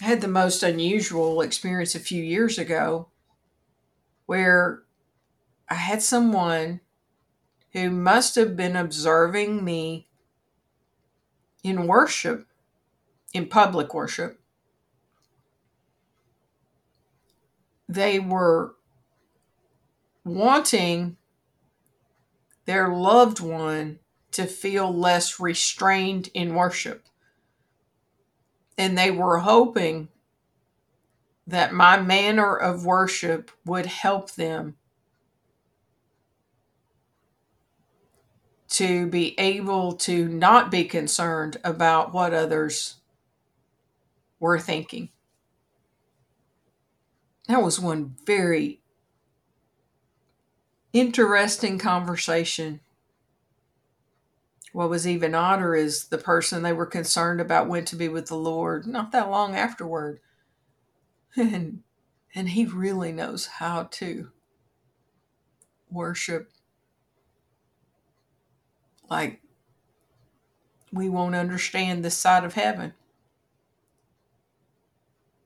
I 0.00 0.04
had 0.04 0.20
the 0.20 0.28
most 0.28 0.62
unusual 0.62 1.40
experience 1.40 1.96
a 1.96 1.98
few 1.98 2.22
years 2.22 2.56
ago 2.56 3.08
where 4.26 4.84
I 5.68 5.74
had 5.74 6.02
someone 6.02 6.78
who 7.72 7.90
must 7.90 8.36
have 8.36 8.56
been 8.56 8.76
observing 8.76 9.64
me 9.64 10.06
in 11.64 11.88
worship, 11.88 12.46
in 13.34 13.46
public 13.48 13.92
worship. 13.92 14.38
They 17.88 18.20
were 18.20 18.76
wanting 20.24 21.16
their 22.66 22.88
loved 22.88 23.40
one 23.40 23.99
to 24.32 24.46
feel 24.46 24.92
less 24.92 25.40
restrained 25.40 26.28
in 26.34 26.54
worship 26.54 27.06
and 28.80 28.96
they 28.96 29.10
were 29.10 29.40
hoping 29.40 30.08
that 31.46 31.74
my 31.74 32.00
manner 32.00 32.56
of 32.56 32.86
worship 32.86 33.50
would 33.66 33.84
help 33.84 34.30
them 34.36 34.74
to 38.68 39.06
be 39.06 39.38
able 39.38 39.92
to 39.92 40.26
not 40.26 40.70
be 40.70 40.84
concerned 40.84 41.58
about 41.62 42.14
what 42.14 42.32
others 42.32 42.96
were 44.38 44.58
thinking. 44.58 45.10
That 47.48 47.62
was 47.62 47.78
one 47.78 48.16
very 48.24 48.80
interesting 50.94 51.78
conversation 51.78 52.80
what 54.72 54.90
was 54.90 55.06
even 55.06 55.34
odder 55.34 55.74
is 55.74 56.06
the 56.06 56.18
person 56.18 56.62
they 56.62 56.72
were 56.72 56.86
concerned 56.86 57.40
about 57.40 57.68
went 57.68 57.88
to 57.88 57.96
be 57.96 58.08
with 58.08 58.26
the 58.26 58.36
Lord 58.36 58.86
not 58.86 59.12
that 59.12 59.30
long 59.30 59.54
afterward. 59.54 60.20
And 61.36 61.82
and 62.34 62.50
he 62.50 62.64
really 62.64 63.12
knows 63.12 63.46
how 63.46 63.84
to 63.84 64.30
worship 65.90 66.50
like 69.08 69.40
we 70.92 71.08
won't 71.08 71.34
understand 71.34 72.04
this 72.04 72.16
side 72.16 72.44
of 72.44 72.54
heaven. 72.54 72.94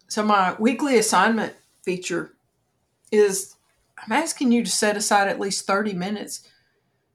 So 0.08 0.22
my 0.22 0.54
weekly 0.58 0.98
assignment 0.98 1.54
feature 1.82 2.32
is 3.10 3.56
I'm 3.98 4.12
asking 4.12 4.52
you 4.52 4.64
to 4.64 4.70
set 4.70 4.96
aside 4.96 5.28
at 5.28 5.40
least 5.40 5.66
30 5.66 5.94
minutes 5.94 6.48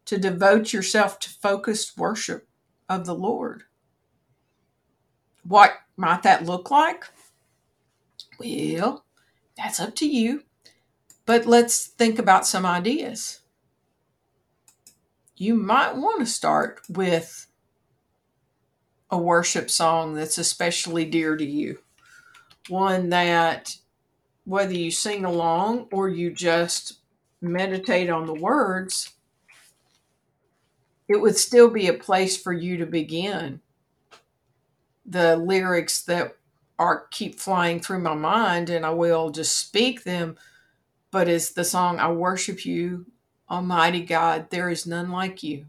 to 0.10 0.18
devote 0.18 0.74
yourself 0.74 1.20
to 1.20 1.30
focused 1.30 1.96
worship 1.96 2.48
of 2.90 3.06
the 3.06 3.14
Lord. 3.14 3.66
What 5.44 5.74
might 5.96 6.24
that 6.24 6.48
look 6.48 6.72
like? 6.72 7.06
Well, 8.40 9.06
that's 9.56 9.80
up 9.80 9.94
to 9.98 10.08
you. 10.08 10.46
But 11.28 11.46
let's 11.46 11.86
think 11.86 12.18
about 12.18 12.48
some 12.48 12.66
ideas. 12.66 13.42
You 15.36 15.54
might 15.54 15.96
want 15.96 16.22
to 16.22 16.26
start 16.26 16.82
with 16.90 17.46
a 19.12 19.18
worship 19.20 19.70
song 19.70 20.16
that's 20.16 20.40
especially 20.40 21.06
dear 21.06 21.38
to 21.38 21.46
you. 21.46 21.78
One 22.68 23.10
that, 23.10 23.76
whether 24.44 24.74
you 24.74 24.90
sing 24.90 25.24
along 25.24 25.88
or 25.92 26.10
you 26.10 26.32
just 26.32 26.94
meditate 27.42 28.10
on 28.10 28.26
the 28.26 28.34
words, 28.34 29.12
it 31.10 31.20
would 31.20 31.36
still 31.36 31.70
be 31.70 31.88
a 31.88 31.94
place 31.94 32.42
for 32.42 32.54
you 32.54 32.78
to 32.78 32.86
begin. 32.86 33.60
The 35.06 35.36
lyrics 35.36 36.04
that 36.04 36.38
are 36.78 37.08
keep 37.10 37.40
flying 37.40 37.80
through 37.80 38.00
my 38.00 38.14
mind 38.14 38.70
and 38.70 38.86
I 38.86 38.92
will 38.92 39.32
just 39.32 39.58
speak 39.58 40.04
them, 40.04 40.38
but 41.12 41.28
it's 41.28 41.52
the 41.52 41.66
song 41.66 42.00
I 42.00 42.12
worship 42.12 42.64
you, 42.64 43.08
Almighty 43.50 44.02
God, 44.02 44.52
there 44.52 44.70
is 44.70 44.86
none 44.86 45.10
like 45.10 45.42
you. 45.42 45.66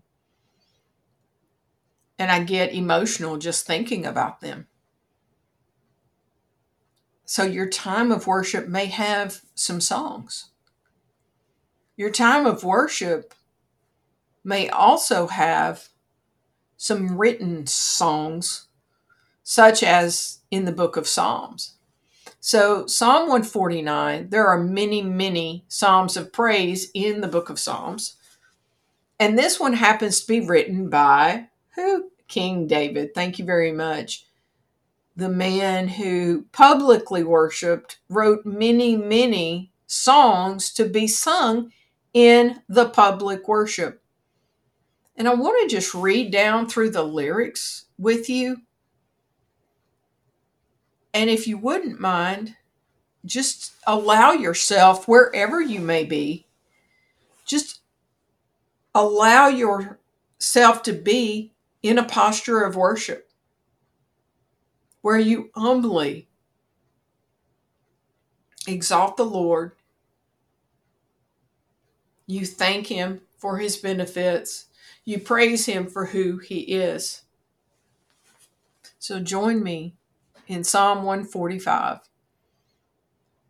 And 2.18 2.30
I 2.30 2.44
get 2.44 2.74
emotional 2.74 3.38
just 3.38 3.66
thinking 3.66 4.04
about 4.04 4.42
them. 4.42 4.66
So 7.24 7.44
your 7.44 7.68
time 7.68 8.12
of 8.12 8.26
worship 8.26 8.68
may 8.68 8.86
have 8.86 9.40
some 9.54 9.80
songs. 9.80 10.50
Your 11.96 12.10
time 12.10 12.44
of 12.44 12.62
worship 12.62 13.34
may 14.44 14.68
also 14.68 15.26
have 15.26 15.88
some 16.76 17.18
written 17.18 17.66
songs, 17.66 18.68
such 19.42 19.82
as 19.82 20.38
in 20.50 20.64
the 20.64 20.72
book 20.72 20.96
of 20.96 21.06
Psalms. 21.06 21.76
So, 22.40 22.86
Psalm 22.86 23.28
149, 23.28 24.30
there 24.30 24.46
are 24.46 24.62
many, 24.62 25.02
many 25.02 25.64
Psalms 25.68 26.16
of 26.16 26.32
praise 26.32 26.90
in 26.94 27.20
the 27.20 27.28
book 27.28 27.50
of 27.50 27.58
Psalms. 27.58 28.16
And 29.18 29.38
this 29.38 29.60
one 29.60 29.74
happens 29.74 30.22
to 30.22 30.26
be 30.26 30.40
written 30.40 30.88
by 30.88 31.48
who? 31.74 32.10
King 32.28 32.66
David. 32.66 33.14
Thank 33.14 33.38
you 33.38 33.44
very 33.44 33.72
much. 33.72 34.24
The 35.16 35.28
man 35.28 35.88
who 35.88 36.46
publicly 36.52 37.22
worshiped 37.22 37.98
wrote 38.08 38.46
many, 38.46 38.96
many 38.96 39.72
songs 39.86 40.72
to 40.74 40.86
be 40.86 41.06
sung 41.06 41.72
in 42.14 42.62
the 42.68 42.88
public 42.88 43.46
worship. 43.46 43.99
And 45.20 45.28
I 45.28 45.34
want 45.34 45.60
to 45.60 45.76
just 45.76 45.92
read 45.92 46.32
down 46.32 46.66
through 46.66 46.92
the 46.92 47.02
lyrics 47.02 47.84
with 47.98 48.30
you. 48.30 48.62
And 51.12 51.28
if 51.28 51.46
you 51.46 51.58
wouldn't 51.58 52.00
mind, 52.00 52.56
just 53.26 53.72
allow 53.86 54.32
yourself, 54.32 55.06
wherever 55.06 55.60
you 55.60 55.78
may 55.80 56.04
be, 56.04 56.46
just 57.44 57.80
allow 58.94 59.48
yourself 59.48 60.82
to 60.84 60.94
be 60.94 61.52
in 61.82 61.98
a 61.98 62.04
posture 62.04 62.62
of 62.62 62.74
worship 62.74 63.30
where 65.02 65.18
you 65.18 65.50
humbly 65.54 66.28
exalt 68.66 69.18
the 69.18 69.26
Lord. 69.26 69.72
You 72.26 72.46
thank 72.46 72.86
Him 72.86 73.20
for 73.36 73.58
His 73.58 73.76
benefits 73.76 74.64
you 75.04 75.18
praise 75.18 75.66
him 75.66 75.86
for 75.86 76.06
who 76.06 76.38
he 76.38 76.60
is. 76.60 77.22
So 78.98 79.20
join 79.20 79.62
me 79.62 79.96
in 80.46 80.64
Psalm 80.64 80.98
145. 81.04 82.00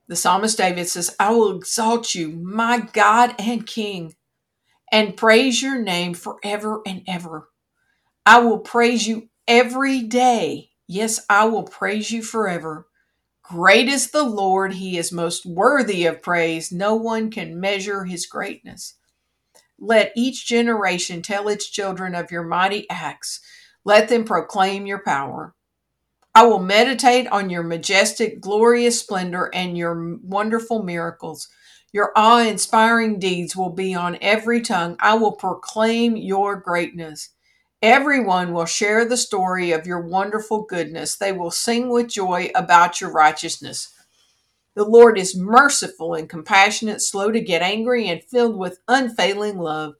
The 0.07 0.17
psalmist 0.17 0.59
David 0.59 0.89
says, 0.89 1.15
I 1.21 1.31
will 1.31 1.57
exalt 1.57 2.15
you, 2.15 2.31
my 2.31 2.81
God 2.81 3.35
and 3.39 3.67
King, 3.67 4.15
and 4.91 5.17
praise 5.17 5.63
your 5.63 5.81
name 5.81 6.15
forever 6.15 6.83
and 6.85 7.03
ever. 7.07 7.49
I 8.27 8.41
will 8.41 8.59
praise 8.59 9.07
you 9.07 9.29
every 9.47 10.03
day. 10.03 10.71
Yes, 10.87 11.25
I 11.31 11.45
will 11.45 11.63
praise 11.63 12.11
you 12.11 12.23
forever. 12.23 12.87
Great 13.43 13.89
is 13.89 14.11
the 14.11 14.25
Lord, 14.25 14.75
he 14.75 14.99
is 14.99 15.11
most 15.13 15.45
worthy 15.45 16.07
of 16.07 16.23
praise. 16.23 16.71
No 16.71 16.95
one 16.95 17.31
can 17.31 17.59
measure 17.59 18.05
his 18.05 18.27
greatness. 18.27 18.95
Let 19.81 20.13
each 20.15 20.47
generation 20.47 21.23
tell 21.23 21.49
its 21.49 21.69
children 21.69 22.15
of 22.15 22.31
your 22.31 22.43
mighty 22.43 22.89
acts. 22.91 23.41
Let 23.85 24.09
them 24.09 24.25
proclaim 24.25 24.87
your 24.87 25.03
power. 25.03 25.55
I 26.35 26.45
will 26.45 26.61
meditate 26.61 27.27
on 27.29 27.51
your 27.51 27.63
majestic, 27.63 28.41
glorious 28.41 29.01
splendor 29.01 29.51
and 29.53 29.77
your 29.77 30.17
wonderful 30.23 30.83
miracles. 30.83 31.49
Your 31.93 32.13
awe 32.15 32.39
inspiring 32.39 33.19
deeds 33.19 33.57
will 33.57 33.71
be 33.71 33.95
on 33.95 34.19
every 34.21 34.61
tongue. 34.61 34.97
I 35.01 35.15
will 35.15 35.33
proclaim 35.33 36.17
your 36.17 36.55
greatness. 36.57 37.31
Everyone 37.83 38.53
will 38.53 38.67
share 38.67 39.05
the 39.05 39.17
story 39.17 39.73
of 39.73 39.87
your 39.87 40.01
wonderful 40.01 40.63
goodness. 40.63 41.17
They 41.17 41.33
will 41.33 41.51
sing 41.51 41.89
with 41.89 42.09
joy 42.09 42.51
about 42.55 43.01
your 43.01 43.11
righteousness. 43.11 43.93
The 44.77 44.85
Lord 44.85 45.19
is 45.19 45.37
merciful 45.37 46.15
and 46.15 46.29
compassionate, 46.29 47.03
slow 47.03 47.33
to 47.33 47.41
get 47.41 47.63
angry, 47.63 48.09
and 48.09 48.23
filled 48.23 48.57
with 48.57 48.79
unfailing 48.87 49.59
love. 49.59 49.95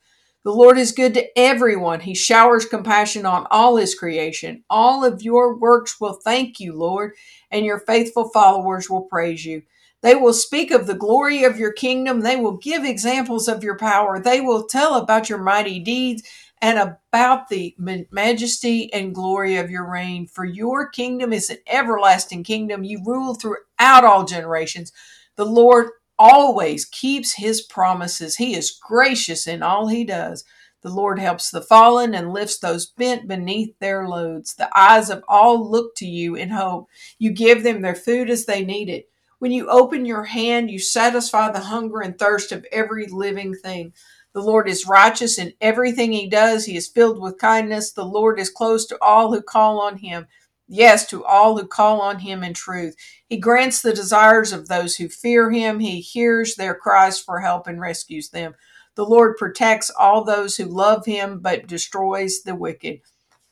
The 0.45 0.53
Lord 0.53 0.79
is 0.79 0.93
good 0.93 1.13
to 1.15 1.39
everyone. 1.39 2.01
He 2.01 2.15
showers 2.15 2.65
compassion 2.65 3.27
on 3.27 3.47
all 3.51 3.77
his 3.77 3.95
creation. 3.95 4.65
All 4.71 5.05
of 5.05 5.23
your 5.23 5.57
works 5.59 6.01
will 6.01 6.21
thank 6.25 6.61
you, 6.61 6.73
Lord, 6.73 7.13
and 7.51 7.67
your 7.67 7.81
faithful 7.81 8.31
followers 8.31 8.89
will 8.89 9.03
praise 9.03 9.45
you. 9.45 9.63
They 10.03 10.15
will 10.15 10.33
speak 10.33 10.71
of 10.71 10.87
the 10.87 10.95
glory 10.95 11.45
of 11.45 11.59
your 11.59 11.73
kingdom. 11.73 12.21
They 12.21 12.37
will 12.37 12.57
give 12.57 12.85
examples 12.85 13.49
of 13.49 13.63
your 13.63 13.77
power. 13.77 14.19
They 14.19 14.41
will 14.41 14.67
tell 14.67 14.95
about 14.95 15.29
your 15.29 15.39
mighty 15.39 15.79
deeds 15.79 16.23
and 16.63 16.79
about 16.79 17.49
the 17.49 17.75
majesty 18.11 18.93
and 18.93 19.15
glory 19.15 19.57
of 19.57 19.71
your 19.71 19.91
reign. 19.91 20.27
For 20.27 20.45
your 20.45 20.89
kingdom 20.89 21.33
is 21.33 21.51
an 21.51 21.59
everlasting 21.67 22.45
kingdom. 22.45 22.85
You 22.85 23.03
rule 23.05 23.35
throughout 23.35 24.05
all 24.05 24.25
generations. 24.25 24.93
The 25.37 25.47
Lord 25.47 25.91
always 26.19 26.85
keeps 26.85 27.35
his 27.35 27.63
promises. 27.63 28.37
He 28.37 28.55
is 28.55 28.79
gracious 28.83 29.47
in 29.47 29.63
all 29.63 29.89
he 29.89 30.05
does. 30.05 30.45
The 30.83 30.91
Lord 30.91 31.19
helps 31.19 31.51
the 31.51 31.61
fallen 31.61 32.15
and 32.15 32.33
lifts 32.33 32.59
those 32.59 32.87
bent 32.87 33.29
beneath 33.29 33.79
their 33.81 34.09
loads. 34.09 34.55
The 34.55 34.71
eyes 34.79 35.11
of 35.11 35.23
all 35.29 35.71
look 35.71 35.95
to 35.97 36.07
you 36.07 36.37
in 36.37 36.49
hope. 36.51 36.89
You 37.19 37.33
give 37.33 37.63
them 37.63 37.83
their 37.83 37.95
food 37.95 38.31
as 38.31 38.47
they 38.47 38.65
need 38.65 38.89
it. 38.89 39.10
When 39.41 39.53
you 39.53 39.71
open 39.71 40.05
your 40.05 40.25
hand, 40.25 40.71
you 40.71 40.79
satisfy 40.79 41.51
the 41.51 41.61
hunger 41.61 42.01
and 42.01 42.19
thirst 42.19 42.53
of 42.53 42.67
every 42.71 43.07
living 43.07 43.55
thing. 43.55 43.95
The 44.35 44.43
Lord 44.43 44.69
is 44.69 44.87
righteous 44.87 45.39
in 45.39 45.55
everything 45.63 46.13
he 46.13 46.29
does. 46.29 46.67
He 46.67 46.77
is 46.77 46.87
filled 46.87 47.19
with 47.19 47.39
kindness. 47.39 47.91
The 47.91 48.05
Lord 48.05 48.39
is 48.39 48.51
close 48.51 48.85
to 48.87 48.99
all 49.01 49.33
who 49.33 49.41
call 49.41 49.81
on 49.81 49.97
him. 49.97 50.27
Yes, 50.69 51.07
to 51.09 51.25
all 51.25 51.57
who 51.57 51.67
call 51.67 52.03
on 52.03 52.19
him 52.19 52.45
in 52.45 52.53
truth. 52.53 52.95
He 53.31 53.39
grants 53.39 53.81
the 53.81 53.95
desires 53.95 54.53
of 54.53 54.69
those 54.69 54.97
who 54.97 55.09
fear 55.09 55.51
him. 55.51 55.81
He 55.81 56.01
hears 56.01 56.57
their 56.57 56.75
cries 56.75 57.19
for 57.19 57.41
help 57.41 57.67
and 57.67 57.81
rescues 57.81 58.29
them. 58.29 58.55
The 58.95 59.07
Lord 59.07 59.39
protects 59.39 59.89
all 59.89 60.23
those 60.23 60.59
who 60.59 60.67
love 60.67 61.07
him, 61.07 61.41
but 61.41 61.67
destroys 61.67 62.43
the 62.43 62.55
wicked. 62.55 63.01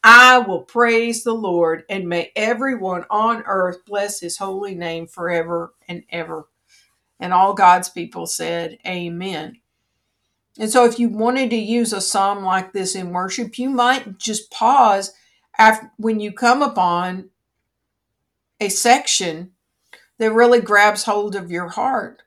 I 0.03 0.39
will 0.39 0.63
praise 0.63 1.25
the 1.25 1.35
Lord, 1.35 1.85
and 1.91 2.09
may 2.09 2.31
everyone 2.37 3.05
on 3.11 3.43
earth 3.47 3.85
bless 3.85 4.21
his 4.21 4.39
holy 4.39 4.75
name 4.75 5.07
forever 5.07 5.75
and 5.89 6.05
ever. 6.11 6.49
And 7.19 7.33
all 7.33 7.53
God's 7.55 7.89
people 7.89 8.27
said, 8.27 8.79
Amen. 8.87 9.61
And 10.59 10.71
so, 10.71 10.85
if 10.85 10.99
you 10.99 11.09
wanted 11.09 11.51
to 11.51 11.57
use 11.57 11.93
a 11.93 12.01
psalm 12.01 12.45
like 12.45 12.73
this 12.73 12.95
in 12.95 13.11
worship, 13.11 13.59
you 13.59 13.71
might 13.71 14.19
just 14.19 14.51
pause 14.51 15.13
after, 15.59 15.91
when 15.97 16.21
you 16.21 16.33
come 16.33 16.63
upon 16.63 17.31
a 18.61 18.69
section 18.69 19.53
that 20.19 20.33
really 20.33 20.61
grabs 20.61 21.05
hold 21.05 21.35
of 21.37 21.51
your 21.51 21.69
heart. 21.69 22.23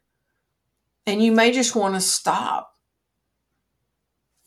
And 1.05 1.21
you 1.21 1.31
may 1.31 1.51
just 1.51 1.75
want 1.75 1.95
to 1.95 2.01
stop 2.01 2.75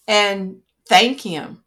and 0.07 0.61
thank 0.87 1.21
Him 1.21 1.64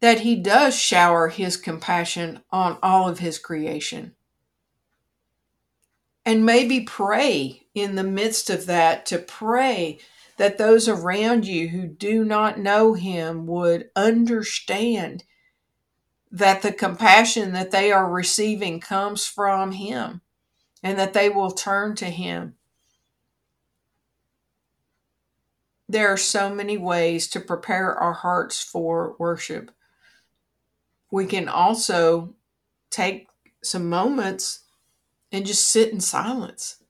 that 0.00 0.20
he 0.20 0.36
does 0.36 0.78
shower 0.78 1.28
his 1.28 1.56
compassion 1.56 2.40
on 2.50 2.78
all 2.82 3.08
of 3.08 3.18
his 3.18 3.38
creation. 3.38 4.14
And 6.24 6.44
maybe 6.44 6.80
pray 6.80 7.66
in 7.74 7.94
the 7.94 8.04
midst 8.04 8.50
of 8.50 8.66
that 8.66 9.06
to 9.06 9.18
pray 9.18 9.98
that 10.36 10.58
those 10.58 10.88
around 10.88 11.46
you 11.46 11.68
who 11.68 11.86
do 11.86 12.24
not 12.24 12.58
know 12.58 12.94
him 12.94 13.46
would 13.46 13.90
understand 13.96 15.24
that 16.30 16.62
the 16.62 16.72
compassion 16.72 17.52
that 17.52 17.70
they 17.70 17.90
are 17.90 18.08
receiving 18.08 18.78
comes 18.78 19.26
from 19.26 19.72
him 19.72 20.20
and 20.82 20.98
that 20.98 21.14
they 21.14 21.28
will 21.28 21.50
turn 21.50 21.96
to 21.96 22.06
him. 22.06 22.54
There 25.88 26.08
are 26.08 26.18
so 26.18 26.54
many 26.54 26.76
ways 26.76 27.26
to 27.28 27.40
prepare 27.40 27.94
our 27.94 28.12
hearts 28.12 28.62
for 28.62 29.16
worship 29.18 29.72
we 31.10 31.26
can 31.26 31.48
also 31.48 32.34
take 32.90 33.28
some 33.62 33.88
moments 33.88 34.60
and 35.32 35.46
just 35.46 35.68
sit 35.68 35.92
in 35.92 36.00
silence. 36.00 36.82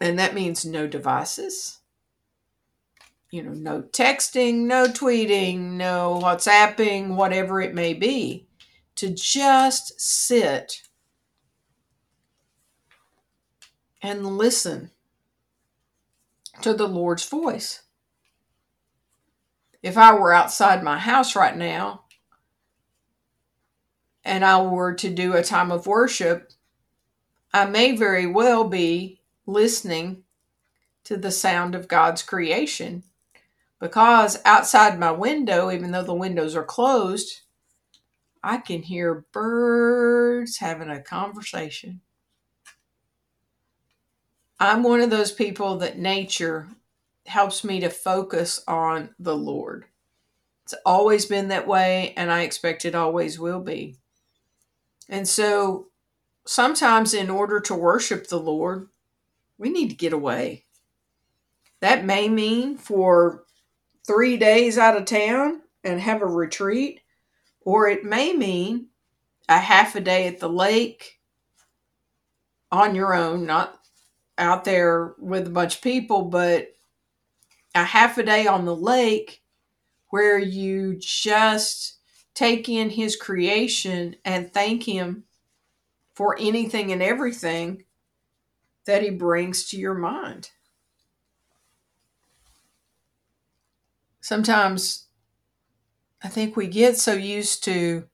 And 0.00 0.18
that 0.18 0.34
means 0.34 0.64
no 0.64 0.86
devices, 0.86 1.80
you 3.30 3.42
know, 3.42 3.52
no 3.52 3.82
texting, 3.82 4.66
no 4.66 4.86
tweeting, 4.86 5.72
no 5.72 6.18
WhatsApping, 6.22 7.16
whatever 7.16 7.60
it 7.60 7.74
may 7.74 7.92
be, 7.92 8.46
to 8.96 9.10
just 9.10 10.00
sit 10.00 10.82
and 14.02 14.24
listen 14.24 14.90
to 16.62 16.72
the 16.72 16.88
Lord's 16.88 17.28
voice. 17.28 17.82
If 19.82 19.96
I 19.96 20.14
were 20.14 20.32
outside 20.32 20.82
my 20.82 20.98
house 20.98 21.36
right 21.36 21.56
now, 21.56 22.04
and 24.24 24.44
I 24.44 24.62
were 24.62 24.94
to 24.94 25.10
do 25.10 25.34
a 25.34 25.42
time 25.42 25.70
of 25.70 25.86
worship, 25.86 26.52
I 27.52 27.66
may 27.66 27.96
very 27.96 28.26
well 28.26 28.64
be 28.64 29.20
listening 29.46 30.24
to 31.04 31.16
the 31.16 31.30
sound 31.30 31.74
of 31.74 31.88
God's 31.88 32.22
creation 32.22 33.02
because 33.80 34.38
outside 34.44 34.98
my 34.98 35.10
window, 35.10 35.70
even 35.70 35.90
though 35.90 36.04
the 36.04 36.14
windows 36.14 36.54
are 36.54 36.64
closed, 36.64 37.40
I 38.42 38.58
can 38.58 38.82
hear 38.82 39.24
birds 39.32 40.58
having 40.58 40.90
a 40.90 41.02
conversation. 41.02 42.00
I'm 44.58 44.82
one 44.82 45.00
of 45.00 45.10
those 45.10 45.32
people 45.32 45.78
that 45.78 45.98
nature 45.98 46.68
helps 47.26 47.64
me 47.64 47.80
to 47.80 47.88
focus 47.88 48.62
on 48.68 49.14
the 49.18 49.36
Lord. 49.36 49.86
It's 50.64 50.74
always 50.84 51.24
been 51.26 51.48
that 51.48 51.66
way, 51.66 52.12
and 52.16 52.30
I 52.30 52.42
expect 52.42 52.84
it 52.84 52.94
always 52.94 53.38
will 53.38 53.60
be. 53.60 53.96
And 55.10 55.28
so 55.28 55.88
sometimes, 56.46 57.12
in 57.12 57.28
order 57.28 57.60
to 57.60 57.74
worship 57.74 58.28
the 58.28 58.38
Lord, 58.38 58.88
we 59.58 59.68
need 59.68 59.90
to 59.90 59.96
get 59.96 60.12
away. 60.12 60.64
That 61.80 62.04
may 62.04 62.28
mean 62.28 62.78
for 62.78 63.44
three 64.06 64.36
days 64.36 64.78
out 64.78 64.96
of 64.96 65.04
town 65.04 65.62
and 65.82 66.00
have 66.00 66.22
a 66.22 66.26
retreat, 66.26 67.00
or 67.60 67.88
it 67.88 68.04
may 68.04 68.32
mean 68.32 68.86
a 69.48 69.58
half 69.58 69.96
a 69.96 70.00
day 70.00 70.28
at 70.28 70.38
the 70.38 70.48
lake 70.48 71.18
on 72.70 72.94
your 72.94 73.12
own, 73.12 73.46
not 73.46 73.80
out 74.38 74.64
there 74.64 75.14
with 75.18 75.48
a 75.48 75.50
bunch 75.50 75.76
of 75.76 75.82
people, 75.82 76.22
but 76.22 76.68
a 77.74 77.82
half 77.82 78.16
a 78.16 78.22
day 78.22 78.46
on 78.46 78.64
the 78.64 78.76
lake 78.76 79.42
where 80.10 80.38
you 80.38 80.96
just 80.98 81.99
take 82.40 82.70
in 82.70 82.88
his 82.88 83.16
creation 83.16 84.16
and 84.24 84.50
thank 84.50 84.84
him 84.84 85.24
for 86.14 86.34
anything 86.40 86.90
and 86.90 87.02
everything 87.02 87.84
that 88.86 89.02
he 89.02 89.10
brings 89.10 89.68
to 89.68 89.76
your 89.76 89.92
mind. 89.92 90.48
Sometimes 94.22 95.08
I 96.24 96.28
think 96.28 96.56
we 96.56 96.66
get 96.66 96.96
so 96.96 97.12
used 97.12 97.62
to 97.64 98.04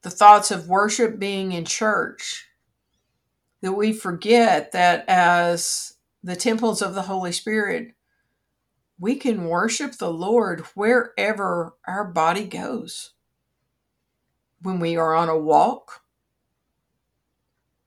the 0.00 0.08
thoughts 0.08 0.50
of 0.50 0.70
worship 0.70 1.18
being 1.18 1.52
in 1.52 1.66
church 1.66 2.46
that 3.60 3.72
we 3.72 3.92
forget 3.92 4.72
that 4.72 5.04
as 5.08 5.98
the 6.24 6.36
temples 6.36 6.80
of 6.80 6.94
the 6.94 7.02
Holy 7.02 7.32
Spirit, 7.32 7.92
we 8.98 9.16
can 9.16 9.44
worship 9.44 9.92
the 9.92 10.10
Lord 10.10 10.60
wherever 10.74 11.74
our 11.86 12.04
body 12.04 12.46
goes 12.46 13.12
when 14.66 14.80
we 14.80 14.96
are 14.96 15.14
on 15.14 15.28
a 15.28 15.38
walk, 15.38 16.02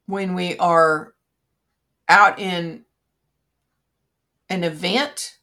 when 0.05 0.33
we 0.33 0.57
are 0.59 1.13
out 2.07 2.39
in 2.39 2.85
an 4.47 4.63
event, 4.63 5.39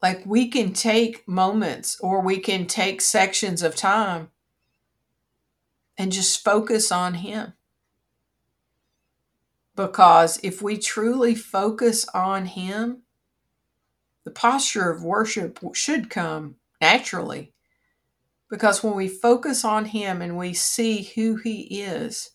like 0.00 0.22
we 0.24 0.48
can 0.48 0.72
take 0.72 1.28
moments 1.28 2.00
or 2.00 2.22
we 2.22 2.38
can 2.38 2.66
take 2.66 3.02
sections 3.02 3.62
of 3.62 3.76
time 3.76 4.30
and 5.98 6.10
just 6.10 6.42
focus 6.42 6.90
on 6.90 7.12
Him. 7.12 7.52
Because 9.76 10.40
if 10.42 10.62
we 10.62 10.78
truly 10.78 11.34
focus 11.34 12.06
on 12.14 12.46
Him, 12.46 13.02
the 14.24 14.30
posture 14.30 14.90
of 14.90 15.04
worship 15.04 15.58
should 15.74 16.08
come 16.08 16.56
naturally. 16.80 17.51
Because 18.52 18.84
when 18.84 18.94
we 18.94 19.08
focus 19.08 19.64
on 19.64 19.86
Him 19.86 20.20
and 20.20 20.36
we 20.36 20.52
see 20.52 21.04
who 21.14 21.36
He 21.36 21.80
is, 21.80 22.32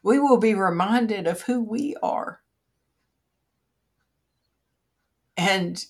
we 0.00 0.20
will 0.20 0.36
be 0.36 0.54
reminded 0.54 1.26
of 1.26 1.42
who 1.42 1.60
we 1.60 1.96
are. 2.00 2.40
And 5.36 5.84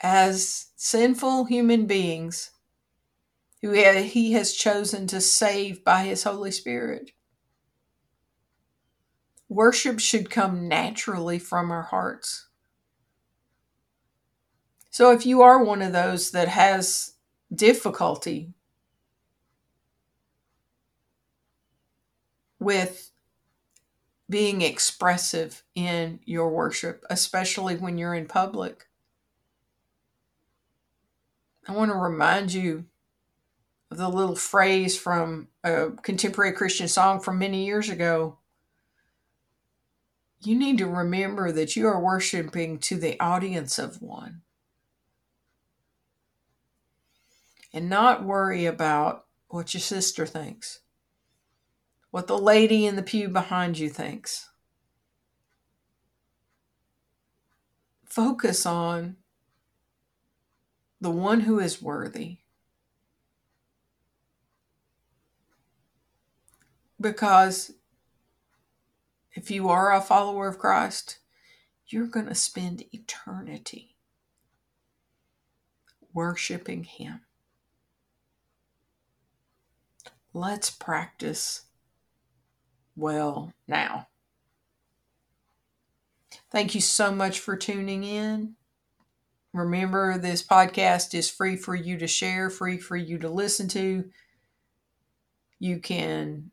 as 0.00 0.66
sinful 0.76 1.46
human 1.46 1.86
beings 1.86 2.52
who 3.60 3.72
he 3.72 4.32
has 4.34 4.52
chosen 4.52 5.08
to 5.08 5.20
save 5.20 5.82
by 5.82 6.04
his 6.04 6.22
Holy 6.22 6.52
Spirit, 6.52 7.10
worship 9.48 9.98
should 9.98 10.30
come 10.30 10.68
naturally 10.68 11.40
from 11.40 11.72
our 11.72 11.82
hearts. 11.82 12.46
So 14.90 15.10
if 15.10 15.26
you 15.26 15.42
are 15.42 15.64
one 15.64 15.82
of 15.82 15.92
those 15.92 16.30
that 16.30 16.46
has 16.46 17.14
difficulty 17.52 18.54
with 22.58 23.10
being 24.30 24.62
expressive 24.62 25.62
in 25.74 26.20
your 26.24 26.50
worship, 26.50 27.04
especially 27.08 27.76
when 27.76 27.96
you're 27.98 28.14
in 28.14 28.26
public, 28.26 28.88
I 31.66 31.72
want 31.72 31.90
to 31.90 31.96
remind 31.96 32.52
you 32.52 32.86
of 33.90 33.98
the 33.98 34.08
little 34.08 34.36
phrase 34.36 34.98
from 34.98 35.48
a 35.64 35.90
contemporary 36.02 36.52
Christian 36.52 36.88
song 36.88 37.20
from 37.20 37.38
many 37.38 37.64
years 37.64 37.88
ago. 37.88 38.38
You 40.40 40.58
need 40.58 40.78
to 40.78 40.86
remember 40.86 41.52
that 41.52 41.76
you 41.76 41.86
are 41.86 42.00
worshiping 42.00 42.78
to 42.80 42.96
the 42.96 43.18
audience 43.20 43.78
of 43.78 44.00
one. 44.00 44.42
And 47.72 47.90
not 47.90 48.24
worry 48.24 48.64
about 48.64 49.26
what 49.48 49.74
your 49.74 49.80
sister 49.80 50.24
thinks, 50.26 50.80
what 52.10 52.26
the 52.26 52.38
lady 52.38 52.86
in 52.86 52.96
the 52.96 53.02
pew 53.02 53.28
behind 53.28 53.78
you 53.78 53.88
thinks. 53.88 54.48
Focus 58.04 58.64
on 58.64 59.16
the 61.00 61.10
one 61.10 61.40
who 61.40 61.60
is 61.60 61.82
worthy. 61.82 62.38
Because 67.00 67.72
if 69.32 69.50
you 69.50 69.68
are 69.68 69.92
a 69.92 70.00
follower 70.00 70.48
of 70.48 70.58
Christ, 70.58 71.18
you're 71.86 72.06
going 72.08 72.26
to 72.26 72.34
spend 72.34 72.82
eternity 72.92 73.94
worshiping 76.12 76.84
Him. 76.84 77.20
Let's 80.34 80.70
practice 80.70 81.66
well 82.98 83.52
now. 83.66 84.08
Thank 86.50 86.74
you 86.74 86.80
so 86.80 87.12
much 87.12 87.40
for 87.40 87.56
tuning 87.56 88.04
in. 88.04 88.54
Remember, 89.52 90.18
this 90.18 90.42
podcast 90.42 91.14
is 91.14 91.30
free 91.30 91.56
for 91.56 91.74
you 91.74 91.96
to 91.98 92.06
share, 92.06 92.50
free 92.50 92.78
for 92.78 92.96
you 92.96 93.18
to 93.18 93.28
listen 93.28 93.68
to. 93.68 94.10
You 95.58 95.80
can 95.80 96.50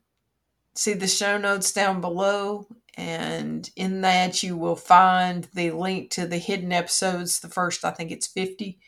see 0.74 0.94
the 0.94 1.06
show 1.06 1.38
notes 1.38 1.72
down 1.72 2.00
below, 2.00 2.66
and 2.96 3.68
in 3.76 4.00
that, 4.02 4.42
you 4.42 4.56
will 4.56 4.76
find 4.76 5.48
the 5.54 5.70
link 5.70 6.10
to 6.12 6.26
the 6.26 6.38
hidden 6.38 6.72
episodes. 6.72 7.40
The 7.40 7.48
first, 7.48 7.84
I 7.84 7.90
think 7.90 8.10
it's 8.10 8.26
50 8.26 8.78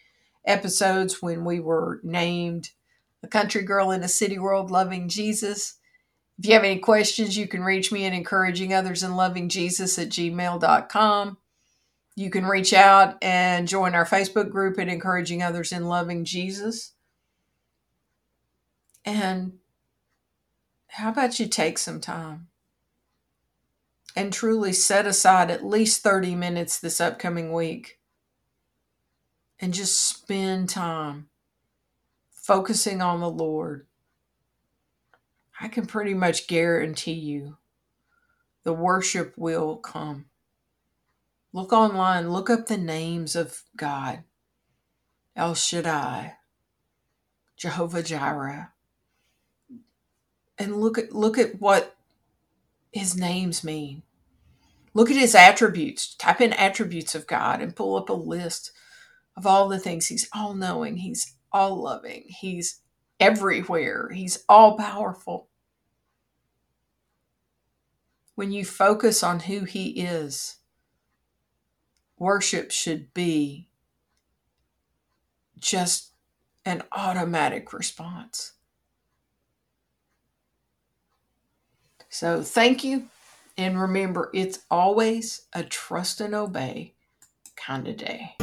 episodes 0.46 1.20
when 1.22 1.44
we 1.44 1.60
were 1.60 2.00
named 2.02 2.70
a 3.22 3.28
country 3.28 3.62
girl 3.62 3.90
in 3.90 4.02
a 4.02 4.08
city 4.08 4.38
world 4.38 4.70
loving 4.70 5.08
Jesus. 5.08 5.77
If 6.38 6.46
you 6.46 6.54
have 6.54 6.64
any 6.64 6.78
questions, 6.78 7.36
you 7.36 7.48
can 7.48 7.64
reach 7.64 7.90
me 7.90 8.06
at 8.06 8.12
encouraging 8.12 8.72
others 8.72 9.02
and 9.02 9.16
loving 9.16 9.48
Jesus 9.48 9.98
at 9.98 10.08
gmail.com. 10.08 11.36
You 12.14 12.30
can 12.30 12.46
reach 12.46 12.72
out 12.72 13.16
and 13.22 13.66
join 13.66 13.94
our 13.94 14.04
Facebook 14.04 14.50
group 14.50 14.78
at 14.78 14.88
Encouraging 14.88 15.42
Others 15.42 15.72
in 15.72 15.86
Loving 15.86 16.24
Jesus. 16.24 16.94
And 19.04 19.54
how 20.88 21.10
about 21.10 21.40
you 21.40 21.46
take 21.46 21.78
some 21.78 22.00
time 22.00 22.48
and 24.16 24.32
truly 24.32 24.72
set 24.72 25.06
aside 25.06 25.50
at 25.50 25.64
least 25.64 26.02
30 26.02 26.34
minutes 26.34 26.78
this 26.78 27.00
upcoming 27.00 27.52
week 27.52 27.98
and 29.60 29.74
just 29.74 30.00
spend 30.00 30.68
time 30.68 31.28
focusing 32.32 33.02
on 33.02 33.20
the 33.20 33.30
Lord? 33.30 33.87
I 35.60 35.68
can 35.68 35.86
pretty 35.86 36.14
much 36.14 36.46
guarantee 36.46 37.12
you 37.12 37.56
the 38.64 38.72
worship 38.72 39.34
will 39.36 39.76
come. 39.76 40.26
Look 41.52 41.72
online, 41.72 42.30
look 42.30 42.50
up 42.50 42.66
the 42.66 42.76
names 42.76 43.34
of 43.34 43.62
God 43.76 44.24
El 45.34 45.54
Shaddai, 45.54 46.34
Jehovah 47.56 48.02
Jireh, 48.02 48.72
and 50.58 50.76
look 50.80 50.98
at 50.98 51.12
look 51.12 51.38
at 51.38 51.60
what 51.60 51.96
his 52.92 53.16
names 53.16 53.62
mean. 53.62 54.02
Look 54.94 55.10
at 55.10 55.16
his 55.16 55.34
attributes. 55.34 56.14
Type 56.16 56.40
in 56.40 56.52
attributes 56.52 57.14
of 57.14 57.26
God 57.26 57.62
and 57.62 57.76
pull 57.76 57.96
up 57.96 58.08
a 58.08 58.14
list 58.14 58.72
of 59.36 59.46
all 59.46 59.68
the 59.68 59.78
things 59.78 60.08
he's 60.08 60.28
all 60.34 60.54
knowing, 60.54 60.96
he's 60.96 61.36
all 61.52 61.82
loving, 61.82 62.24
he's 62.26 62.80
everywhere, 63.20 64.10
he's 64.10 64.44
all 64.48 64.76
powerful. 64.76 65.48
When 68.34 68.52
you 68.52 68.64
focus 68.64 69.22
on 69.22 69.40
who 69.40 69.64
he 69.64 70.00
is, 70.00 70.56
worship 72.18 72.70
should 72.70 73.12
be 73.12 73.68
just 75.58 76.12
an 76.64 76.82
automatic 76.92 77.72
response. 77.72 78.52
So, 82.08 82.42
thank 82.42 82.84
you. 82.84 83.08
And 83.56 83.80
remember, 83.80 84.30
it's 84.32 84.60
always 84.70 85.42
a 85.52 85.64
trust 85.64 86.20
and 86.20 86.34
obey 86.34 86.94
kind 87.56 87.88
of 87.88 87.96
day. 87.96 88.36